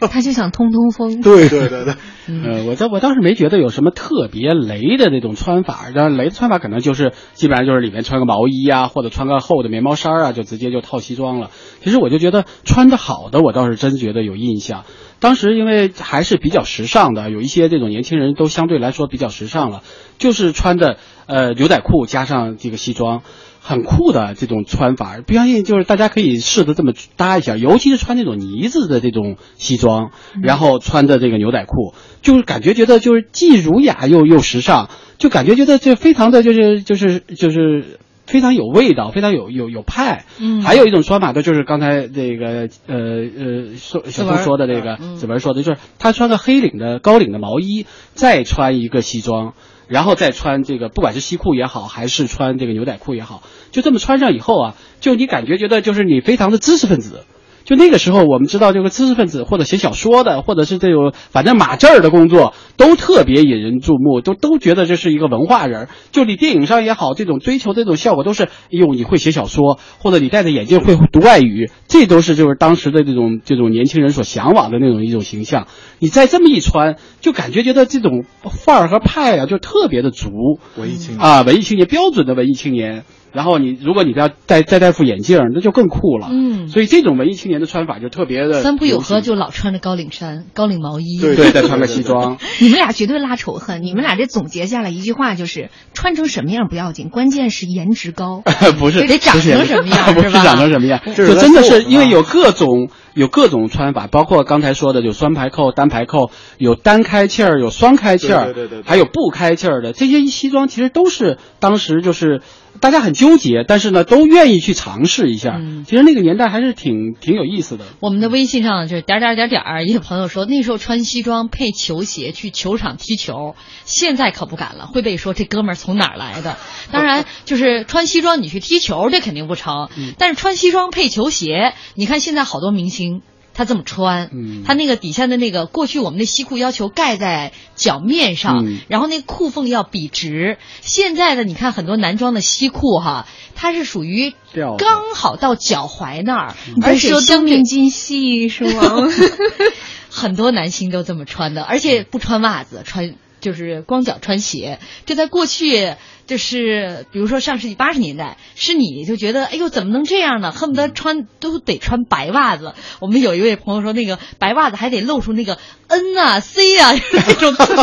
[0.08, 1.20] 他就想通通风。
[1.20, 1.94] 对对对对，
[2.26, 11.50] 呃，我当我当时没觉得有什么特别雷的那种穿法，然后雷的穿法可能就是基本上就是里面穿个毛衣啊，或者穿个厚的棉毛衫啊，就直接就套西装了。
[11.82, 14.84] 其实我就觉得穿的好的，我倒是真觉得有印象。
[15.20, 19.82] 当时因为还是比较时尚的，有一些这种年轻人都相对来说比较时尚了，
[20.18, 20.96] 就是穿的
[21.26, 23.22] 呃牛仔裤加上这个西装。
[23.64, 30.10] 很酷的这种穿法，不相信就是大家可以试着这么搭一下，尤其是穿那种呢子的这种西装，
[30.42, 40.24] 然后穿着这个牛仔裤，就是感觉觉得就是既儒雅又又时尚，就感觉觉得这非常的就是就是就是非常有味道，非常有有有派。
[40.40, 49.54] 嗯还有一种穿法的，就是刚才这个呃呃说小峰说的这个子文说的，就是他穿个黑领的高领的毛衣，再穿一个西装。
[49.88, 57.24] 然后再穿这个，不管是西裤也好，还是穿这个牛仔裤也好，就这么穿上以后啊，就你感觉觉得就是你非常的知识分子，
[57.64, 65.88] 就那个时候，我们知道这个知识分子或者写小说的，或者是这种反正码字儿的工作，都特别引人注目，都都觉得这是一个文化人儿。
[66.10, 75.66] 就你电影上也好，这种追求这种效果都是，哎呦，你会写小说，或者你戴着眼镜会读外语，这都是就是当时的这种这种年轻人所向往的那种一种形象。
[75.98, 80.30] 你再这么一穿，就感觉觉得这种范儿和派啊，就特别的足。
[80.76, 83.04] 文艺青年啊，文艺青年，标准的文艺青年。
[83.32, 86.28] 然后你，如果你要戴再戴副眼镜儿，那就更酷了。
[86.30, 92.38] 嗯所以这种文艺青年的穿法就特别的三浦友和就老穿着高领衫、高领毛衣，对对再穿个西装。
[92.60, 93.82] 你们俩绝对拉仇恨。
[93.84, 98.42] 你们俩这总结下来一句话就是：穿成什么样不要紧，关键是颜值高。
[98.78, 112.40] 不是得长成什么样不是长成什么样，就真的是因为有各种有各种穿法，包括刚才说的有双排扣、单排扣，有单开气儿，有双开气儿，对对对对对还有不开气儿的，这些西装其实都是当时就是。
[112.80, 115.56] 大家很纠结，但是呢，都愿意去尝试一下。
[115.60, 117.84] 嗯其实那个年代还是挺挺有意思的。
[118.00, 123.54] 我们的微信上就是点儿点儿点儿点儿，也有朋友说那时候穿西装配球鞋去球场踢球，
[123.84, 126.56] 现在可不敢了，会被说这哥们儿从哪儿来的。
[126.90, 129.88] 当然，就是穿西装你去踢球，这肯定不成。
[129.96, 133.22] 嗯但是穿西装配球鞋，你看现在好多明星。
[133.54, 140.58] 他这么穿，嗯他那个底下的那个，过去我们的西裤要求盖在脚面上，嗯然后那裤缝要笔直。
[140.80, 144.32] 现在的你看很多男装的西裤哈，它是属于
[144.78, 149.08] 刚好到脚踝那儿，而且说相对东明金细是吗？
[150.10, 154.78] 很多男星都这么穿的，而且不穿袜子，穿就是光脚穿鞋。
[155.06, 155.94] 这在过去
[156.26, 160.50] 就是，比如说上世纪八十年代，是你就觉得，哎呦，怎么能这样呢？
[160.52, 162.74] 恨不得穿都得穿白袜子。
[163.00, 165.58] 我们有一位朋友说，那个白袜子还得露出那个
[165.88, 167.82] N 啊、C 啊 那种字幕，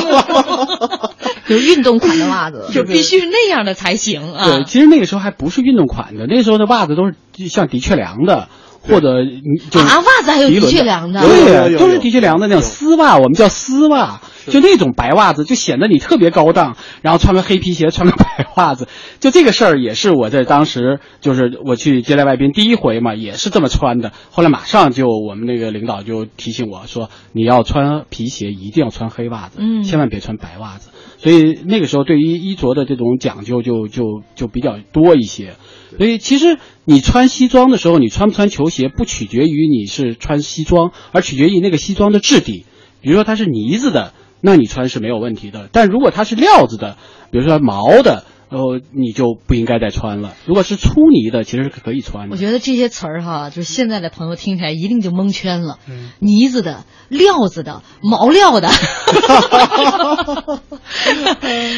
[1.54, 4.46] 有运动款的袜子，就必须是那样的才行啊。
[4.46, 8.50] 对，其实那个时候还不是运动款的，那时候的袜子都是像的确良的，
[8.82, 18.88] 或者你就啊袜子还有的确良的对都是的确良的那种丝袜，我们叫丝袜，就那种白袜子，就显得你特别高档，然后穿个黑皮鞋，穿个白袜子，
[19.20, 24.12] 就这个事儿也是我在当时就是我去接待外宾第一回嘛，也是这么穿的。
[24.32, 30.90] 后来马上就我们那个领导就提醒我说，你要穿皮鞋一定要穿黑袜子，嗯千万别穿白袜子。
[31.18, 35.56] 所以那个时候对于衣着的这种讲究就就就比较多一些。
[35.98, 42.66] 所以其实你穿西装的时候，你穿不穿球鞋不取决于你是穿西装，而取决于那个西装的质地。
[43.02, 45.70] 比如说它是呢子的，那你穿是没有问题的。
[45.72, 46.98] 但如果它是料子的，
[47.32, 50.34] 比如说毛的，呃，你就不应该再穿了。
[50.46, 52.34] 如果是粗呢的，其实是可以穿的。
[52.34, 55.78] 我觉得这些词儿哈，就是现在的朋友听起来一定就蒙圈了。
[55.88, 58.70] 嗯呢子的、料子的、毛料的。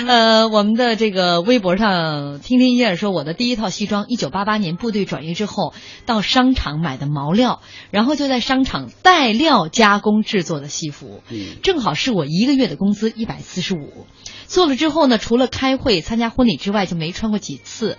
[0.08, 5.74] 呃，我们的这个微博上，听听一燕说，我的第一套西装，一九八八年部队转业之后，
[6.06, 7.62] 到商场买的毛料，
[7.92, 14.06] 然后就在商场带料加工制作的西服，嗯正好是我一个月的工资一百四十五。
[14.52, 17.98] 做了之后呢，除了开会、参加婚礼之外，就没穿过几次。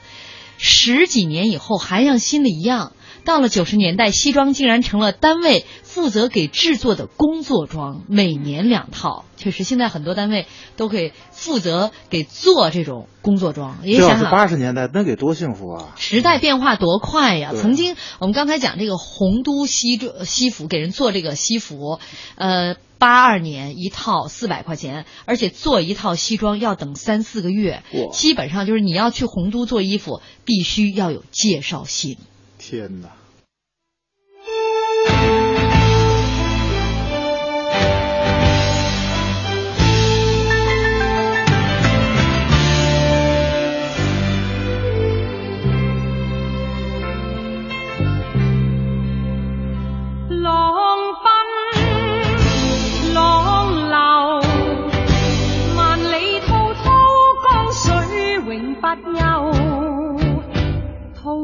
[0.59, 2.93] 十几年以后，还像新的一样。
[3.25, 9.25] 到了九十年代，西装竟然成了单位负责给制作的工作装，每年两套。
[9.37, 10.47] 确实，现在很多单位
[10.77, 13.79] 都给负责给做这种工作装。
[13.85, 15.95] 也想想，八十年代，那得多幸福啊！
[15.97, 17.51] 时代变化多快呀！
[17.53, 21.99] 对曾经我们刚才讲这个洪都西装西服，给人做这个西服，
[22.37, 32.17] 呃，八二年一套四百块钱，而且做一套西装要等三四个月，基本上就是你要去洪都做衣服，必须要有介绍信。
[32.63, 33.22] 天哪！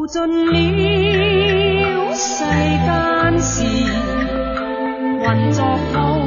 [0.09, 0.55] 尽了
[2.15, 3.63] 世间事
[5.21, 6.18] 混作风。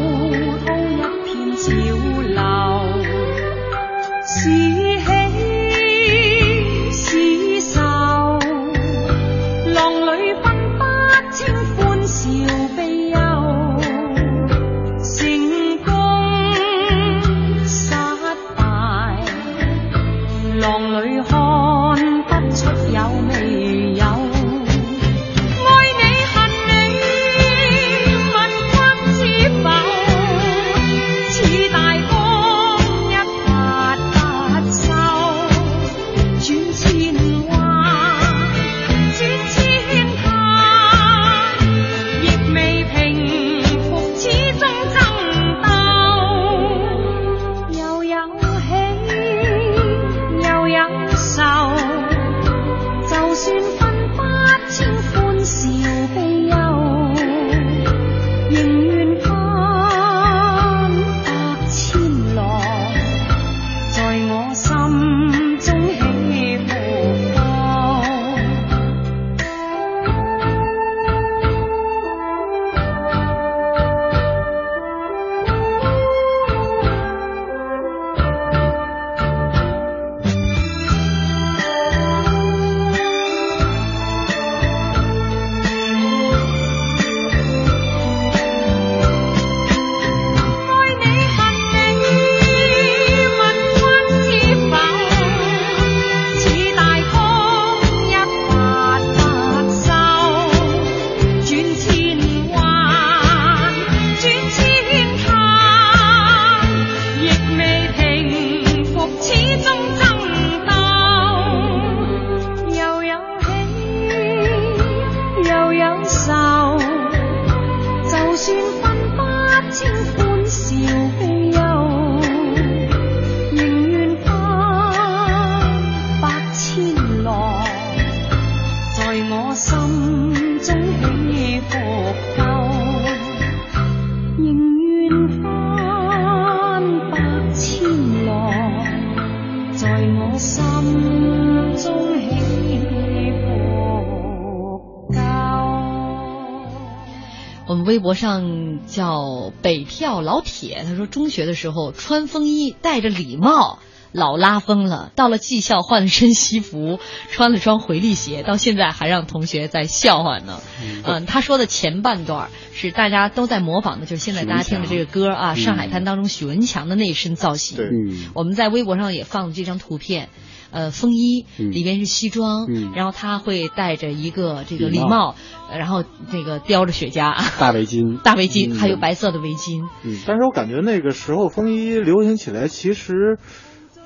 [147.92, 153.80] 微博上叫北漂老铁，他说中学的时候穿风衣，戴着礼帽。
[154.14, 157.00] 老拉风了，到了技校换了身西服，
[157.32, 160.60] 穿了双回力鞋，到现在还让同学在笑话呢。
[161.06, 167.78] 嗯、他说的前半段是大家都在模仿的，就是现在大家听的这个歌啊，《上海滩》当中许文强的那一身造型。
[167.78, 170.28] 对嗯我们在微博上也放了这张图片。
[170.72, 175.36] 呃，风衣嗯里边是西装，嗯然后他会戴着一个这个礼帽
[175.70, 179.84] 然后那个叼着雪茄， 大围巾，大围巾，嗯还有白色的围巾。
[180.04, 183.38] 嗯，但是我感觉那个时候风衣流行起来，其实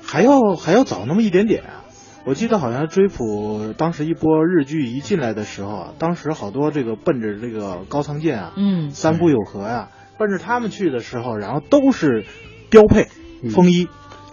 [0.02, 1.82] 还要还要早那么一点点啊。
[2.24, 12.24] 我记得好像追捕当时一波日剧一进来的时候啊，当时好多这个奔着这个高仓健啊、嗯，三浦友和呀、奔着他们去的时候，然后都是
[12.68, 13.06] 标配
[13.54, 13.86] 风衣。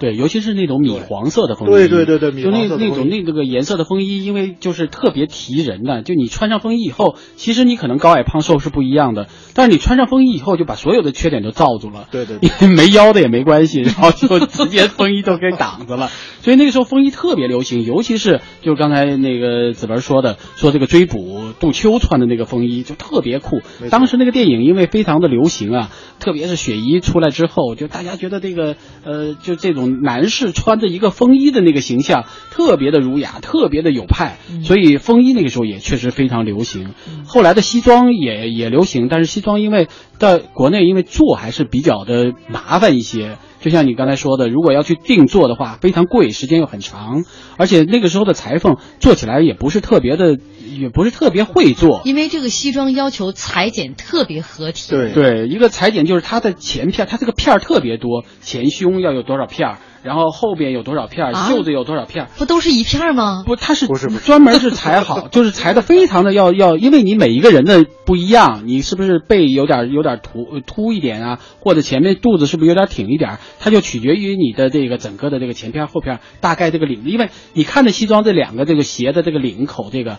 [0.04, 12.10] 对，尤其是那种米黄色的风衣，对对对对米就那黄色的风衣那种那那个颜色的风衣，因为就是特别提人的，就你穿上风衣以后，其实你可能高矮胖瘦是不一样的，但是你穿上风衣以后，就把所有的缺点都罩住了。
[12.12, 16.10] 对对 因为没腰的也没关系，然后就直接风衣都给挡着了。
[16.41, 23.62] 所以那个时候风衣特别流行，尤其是就刚才那个子文说的，说这个追捕杜秋穿的那个风衣就特别酷。
[23.89, 25.89] 当时那个电影因为非常的流行啊，
[26.20, 28.76] 特别是雪姨出来之后，就大家觉得这个
[29.06, 36.93] 呃，就这种男士穿着一个风衣的那个形象特别的儒雅，特别的有派，所以风衣那个时候也确实非常流行。
[37.25, 39.87] 后来的西装也也流行，但是西装因为
[40.17, 43.37] 在国内因为做还是比较的麻烦一些。
[43.61, 47.23] 就像你刚才说的，如果要去定做的话，非常贵，时间又很长，
[47.55, 52.01] 而且那个时候的裁缝做起来也不是特别的，也不是特别会做。
[52.05, 54.91] 因为这个西装要求裁剪特别合体。
[54.91, 63.43] 对对，一个裁剪就是它的前片，它这个片儿特别多，前胸要有多少片儿，然后后边有多少片儿，啊袖子有多少片儿，不都是一片儿吗？
[63.45, 80.18] 不，它是不是专门是裁好， 就是裁的非常的要要，因为你每一个人的不一样，你是不是背有点有点凸呃凸一点啊，或者前面肚子是不是有点挺一点，它就取决于你的这个整个的这个前片后片大概这个领子，因为你看的西装这两个这个鞋的这个领口这个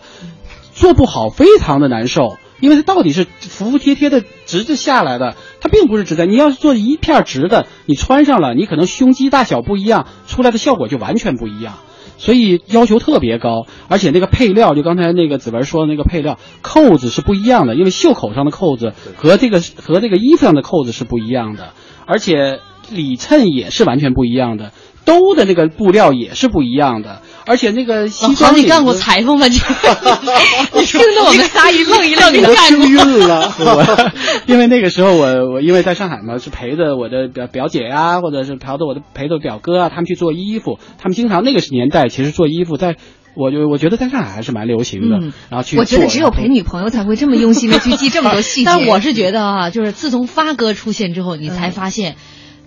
[0.75, 2.37] 做不好，非常的难受。
[2.61, 6.25] 因为它到底是服服帖帖的直着下来的，它并不是直的。
[6.25, 11.73] 你要是做一片直的，你穿上了，你可能胸肌大小不一样，出来的效果就完全不一样。
[12.17, 21.73] 所以要求特别高，而且那个配料，就刚才那个子文说的那个配料，扣子是不一样的，因为袖口上的扣子和这个和这个衣服上的扣子是不一样的，
[22.05, 24.71] 而且里衬也是完全不一样的，
[25.03, 29.47] 兜的那个布料也是不一样的，而且那个西装好，你干过裁缝吗？
[29.47, 29.55] 你
[30.73, 32.85] 你听得我们仨一愣一愣，你我干过？
[32.87, 33.53] 晕了。
[33.59, 34.11] 我
[34.47, 42.95] 因为那个时候我我因为在上海嘛，是陪着我的表表姐呀、或者是陪着我的陪着表哥啊，他们去做衣服，他们经常那个年代其实做衣服在。
[43.37, 48.63] 我就我觉得在上海还是蛮流行的，嗯然后去我觉得只有陪女朋友才会这么用心的去记这么多细节。
[48.71, 52.15] 但我是觉得啊，就是自从发哥出现之后，你才发现。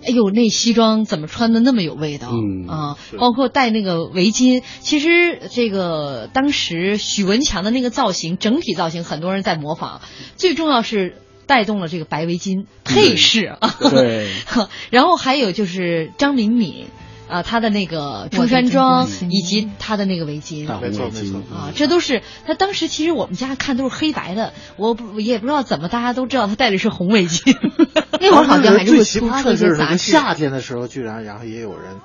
[0.03, 2.29] 哎呦，那西装怎么穿的那么有味道？
[2.31, 4.63] 嗯啊，包括戴那个围巾。
[4.79, 10.01] 其实这个当时许文强的那个造型，整体造型很多人在模仿，
[10.35, 13.75] 最重要是带动了这个白围巾配饰啊。
[13.89, 14.29] 对，
[14.91, 16.85] 然后还有就是张敏敏。
[17.29, 27.55] 啊，他的那个中山装以及他的那个围巾，没错没错啊，这都是他当时其实我们家看都是黑白的，我不也不知道怎么大家都知道他戴的是红围巾。
[28.19, 29.97] 那会儿好像还是奇葩的是，一些杂志。
[29.97, 31.97] 夏天的时候居然然后也有人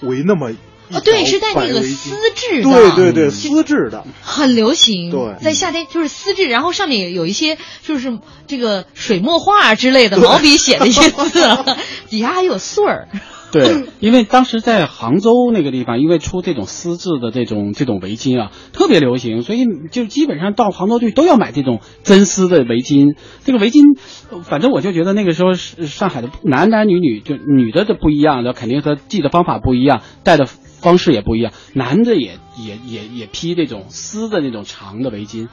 [0.00, 0.56] 围那么一
[0.92, 5.12] 啊，对，是戴那个丝质的，对对对，丝质的，很流行。
[5.12, 8.18] 对在夏天就是丝质，然后上面有一些就是
[8.48, 11.46] 这个水墨画之类的毛笔写的一些字，
[12.10, 13.08] 底下还有穗儿。
[13.52, 23.16] 对， 因为当时在杭州那个地方，因为出这种丝质的这种这种围巾啊，特别流行，所以就基本上到杭州去都要买这种真丝的围巾。
[23.44, 23.82] 这个围巾，
[24.30, 31.52] 呃反正我就觉得那个时候是上海的男男女女，就女的的不一样，的肯定和系的方法不一样，戴的方式也不一样。
[31.74, 35.48] 男的也也也也披这种丝的那种长的围巾，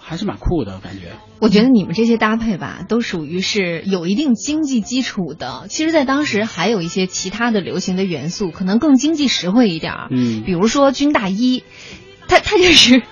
[0.00, 1.12] 还是蛮酷的感觉。
[1.38, 5.66] 我觉得你们这些搭配吧，都属于是有一定经济基础的。
[5.68, 10.08] 其实，在当时还有一些其他的流行的元素，可能更经济实惠一点儿。
[10.10, 11.62] 嗯比如说军大衣，
[12.28, 13.02] 它它就是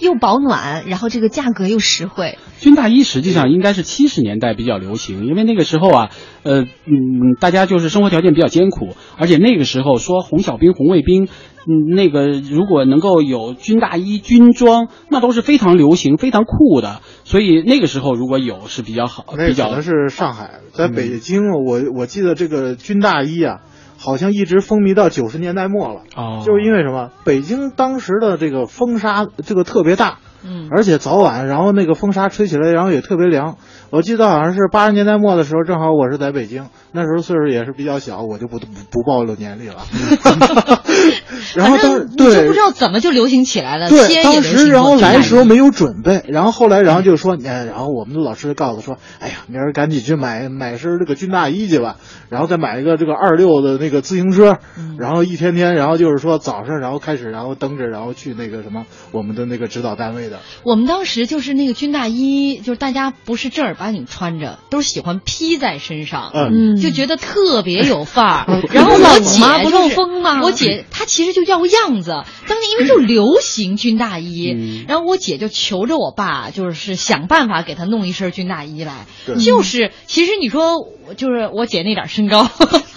[0.00, 2.38] 又保暖，然后这个价格又实惠。
[2.60, 6.10] 军大衣实际上应该是七十年代比较流行，因为那个时候啊，
[6.42, 23.60] 呃，嗯，大家就是生活条件比较艰苦，而且那个时候说红小兵、红卫兵，嗯，那个如果能够有军大衣、军装，那都是非常流行、非常酷的，所以那个时候如果有是比较好，比较那可能是上海，在北京，我我记得这个军大衣啊，
[23.98, 26.00] 好像一直风靡到九十年代末了。
[26.16, 27.10] 哦就是因为什么？
[27.24, 33.56] 北京当时的这个风沙这个特别大，嗯，而且早晚，然后那个风沙吹起来，然后也特别凉。
[33.90, 39.78] 我记得好像是八十年代末的时候，正好我是在北京，那时候岁数也是比较小，我就不不不暴露年龄了。
[41.54, 43.88] 然后当反正你对就不知道怎么就流行起来了。
[43.88, 51.96] 对，当时然后来的时候没有准备，然后后来然后就说，哎，然后我们的老师告诉说，哎呀，明儿赶紧去买买身这个军大衣去吧，
[52.28, 66.76] 然后再买一个这个二六的那个自行车，嗯然后一天天，然后就是说早上然后开始，然后蹬着，然后去那个什么我们的那个指导单位的，我们当时就是那个军大衣，就是大家不是这儿八经穿着，都是喜欢披在身上，嗯。
[66.76, 68.44] 就觉得特别有范儿。
[68.48, 68.62] 嗯。
[68.72, 74.84] 然后我冷姐不就是透风吗我姐她其实就要样子，当年因为就流行军大衣，嗯。
[74.88, 79.06] 然后我姐就求着我爸，就是想办法给她弄一身军大衣来。
[79.44, 82.48] 就是其实你说就是我姐那点身高，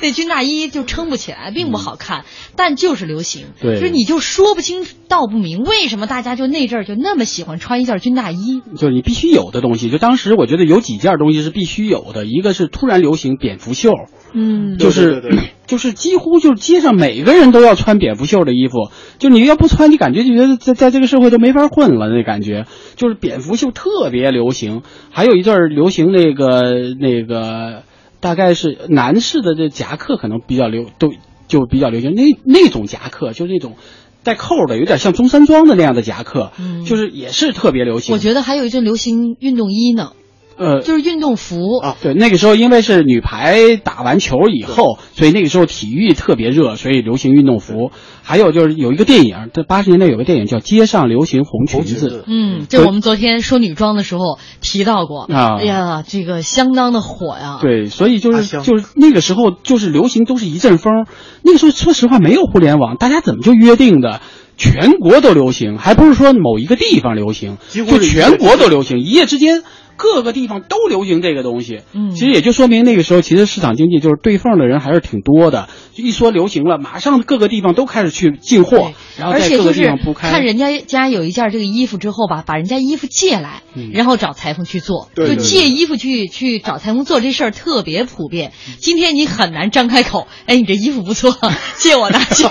[0.00, 2.24] 那军大衣就撑不起来，并不好看，
[2.56, 3.46] 但就是流行。
[3.60, 8.62] 对就是你就说不清道不明，为什么大家就那阵儿就那么喜欢穿一件军大衣？
[8.76, 9.90] 就是你必须有的东西。
[9.90, 13.92] 就当时我觉得有几件东西是必须有的，一个是突然流行蝙蝠袖，
[14.32, 22.64] 嗯就是对对对 就是几乎就是街上每个人都要穿蝙蝠袖的衣服，就你要不穿，你感觉就觉得在在这个社会都没法混了，那感觉
[22.96, 24.82] 就是蝙蝠袖特别流行。
[25.10, 27.82] 还有一阵儿流行那个那个，
[28.20, 31.12] 大概是男士的这夹克可能比较流都
[31.46, 33.76] 就比较流行，那那种夹克就是那种。
[34.24, 38.12] 带扣的，有点像中山装的那样的夹克，嗯就是也是特别流行。
[38.12, 40.12] 我觉得还有一阵流行运动衣呢，
[40.58, 41.78] 呃，就是运动服。
[41.78, 47.90] 啊对，那个时候因为是女排打完球以后，所以那个时候体育特别热，所以流行运动服。
[48.22, 57.58] 还有就是有一个电影，这八十年代有个电影叫《街上流行红裙子》，嗯，这我们昨天说女装的时候提到过啊哎呀，这个相当的火呀。
[57.62, 61.06] 对，所以就是就是那个时候就是流行都是一阵风。
[61.42, 64.20] 那个时候说实话没有互联网，大家怎么就约定的？
[64.58, 69.62] 全国都流行，还不是说某一个地方流行，就全国都流行，一夜之间
[69.98, 71.82] 各个地方都流行这个东西。
[71.92, 75.68] 嗯其实也就说明那个时候其实市场经济就是对缝的人还是挺多的。
[75.92, 80.30] 就一说流行了，马上各个地方都开始去进货，然后而且就是在各个地方铺开。
[80.30, 88.52] 看人家家有一件这个衣服之后吧，把人家衣服借来，嗯然后找裁缝去做，对对对就借衣服去去找裁缝做这事儿特别普遍。
[88.78, 91.36] 今天你很难张开口，哎，你这衣服不错，
[91.76, 92.44] 借我拿去，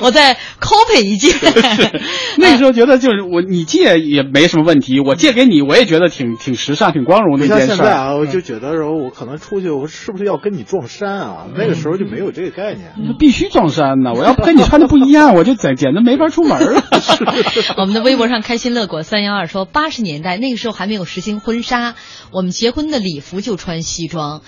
[0.00, 1.34] 我再 copy 一件。
[2.38, 11.46] 那个时候觉得就是我你借也没什么问题，我借给你我也觉得挺挺时尚、挺光荣的一件事在啊，我就觉得说，我可能出去，我是不是要跟你撞衫啊？
[11.56, 12.92] 那个时候就没有这个概念。
[13.18, 14.12] 必须撞衫呢！
[14.14, 16.82] 我要不跟你穿的不一样，我就简简直没法出门了。
[17.78, 21.94] 我们的微博上开心乐果三幺二说，八十年代那个时候还没有实行婚纱，
[22.32, 24.42] 我们结婚的礼服就穿西装，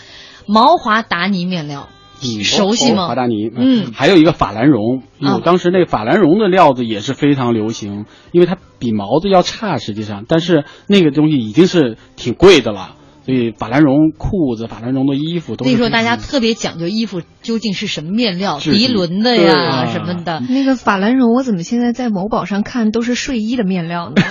[0.47, 1.89] 毛华达尼面料，
[2.23, 3.07] 嗯熟悉吗？
[3.07, 20.41] 华达尼，嗯还有一个法兰绒，因为我啊当时那法兰绒的料子也是非常流行，因为它比毛子要差，实际上，但是那个东西已经是挺贵的了，所以法兰绒裤子、法兰绒的衣服都是那时候大家特别讲究衣服究竟是什么面料，涤纶的呀啊什么的。
[20.49, 24.23] 那个法兰绒，我怎么现在在某宝上看都是睡衣的面料呢？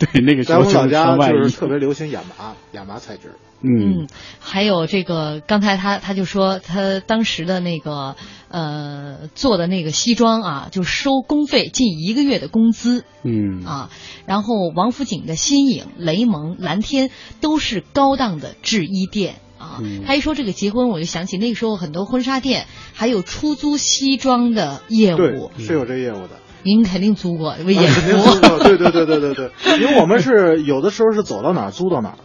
[0.00, 3.34] 对 那个时在我们老候就是家就是 特别流行亚麻，亚麻材质。
[3.62, 8.16] 嗯嗯，还有这个，刚才他他就说他当时的那个
[8.48, 13.90] 呃做的那个西装啊，就收工费近一个月的工资嗯啊。
[14.24, 17.10] 然后王府井的新颖、雷蒙、蓝天
[17.42, 19.34] 都是高档的制衣店。
[19.58, 26.30] 啊嗯，他一说这个结婚，我就想起那个时候很多婚纱店还有出租西装的业对务，，是有这业务的。
[26.62, 28.40] 您肯定租过为啊演肯定租。
[28.40, 29.50] 过对对对对对对，
[29.80, 32.16] 因为我们是有的时候是走到哪儿租到哪儿。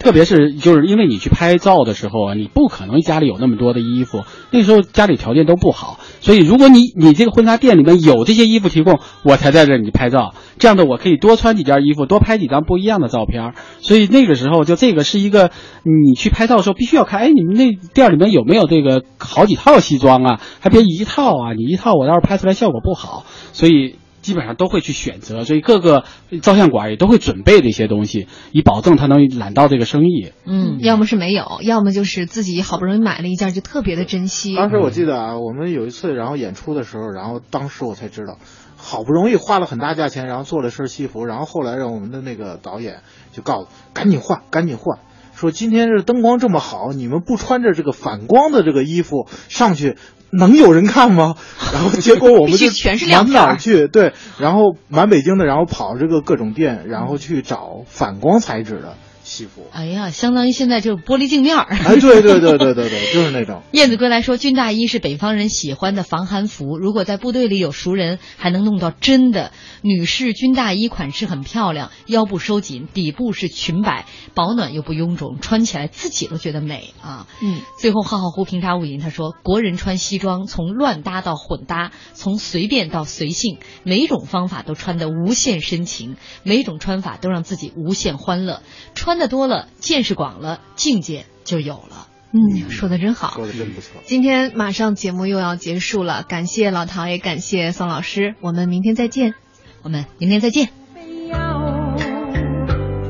[0.00, 13.52] 特别是就是因为你去拍照的时候啊，你不可能家里有那么多的衣服，那时候家里条件都不好，所以如果你你这个婚纱店里面有这些衣服提供，我才在这里拍照，这样的我可以多穿几件衣服，多拍几张不一样的照片。
[13.80, 15.50] 所以那个时候就这个是一个
[15.84, 20.40] 你去拍照的时候必须要看，哎，你们那店里面有没有这个好几套西装啊？
[20.60, 23.96] 还别一套啊，你一套我要是拍出来效果不好，所以。
[24.22, 26.04] 基本上都会去选择，所以各个
[26.42, 30.32] 照相馆也都会准备这些东西，以保证他能揽到这个生意。
[30.44, 34.54] 嗯，要么是没有，要么就是自己好不容易买了一件就特别的珍惜。
[34.54, 38.38] 当时我记得啊，我们有一次然后演出的时候，然后当时我才知道，
[38.76, 43.00] 好不容易花了很大价钱，然后做了身西服，然后后来让我们的那个导演
[43.32, 44.98] 就告诉赶紧换，赶紧换。
[45.40, 49.96] 说今天这灯光这么好，你们不穿着这个反光的这个衣服上去，
[50.30, 51.36] 能有人看吗？
[51.72, 52.66] 然后结果我们就
[53.08, 53.88] 满哪儿去？
[53.88, 58.96] 对，然后满北京的，然后跑这个各种店，然后去找反光材质的
[59.30, 59.66] 西服。
[59.72, 61.66] 哎呀，相当于现在就是玻璃镜面儿。
[61.70, 63.62] 哎，对对对对对对， 就是那种。
[63.72, 69.52] 燕子归来说，军大衣是北方人喜欢的防寒服，如果在部队里有熟人，还能弄到真的
[69.82, 77.28] 女士军大衣，款式很漂亮，腰部收紧，底部是裙摆，保暖又不臃肿，穿起来自己都觉得美啊。
[77.40, 88.62] 嗯，最后浩浩乎平沙无垠，他说，国人穿西装从乱搭到混搭，从随便到随性，每一种方法都穿得无限深情，每一种穿法都让自己无限欢乐，
[88.94, 92.08] 穿的多了，见识广了，境界就有了。
[92.32, 94.00] 嗯，说的真好，说的真不错。
[94.04, 99.34] 今天马上节目又要结束了，感谢老陶，也感谢宋老师，我们明天再见。
[99.82, 100.68] 我们明天再见。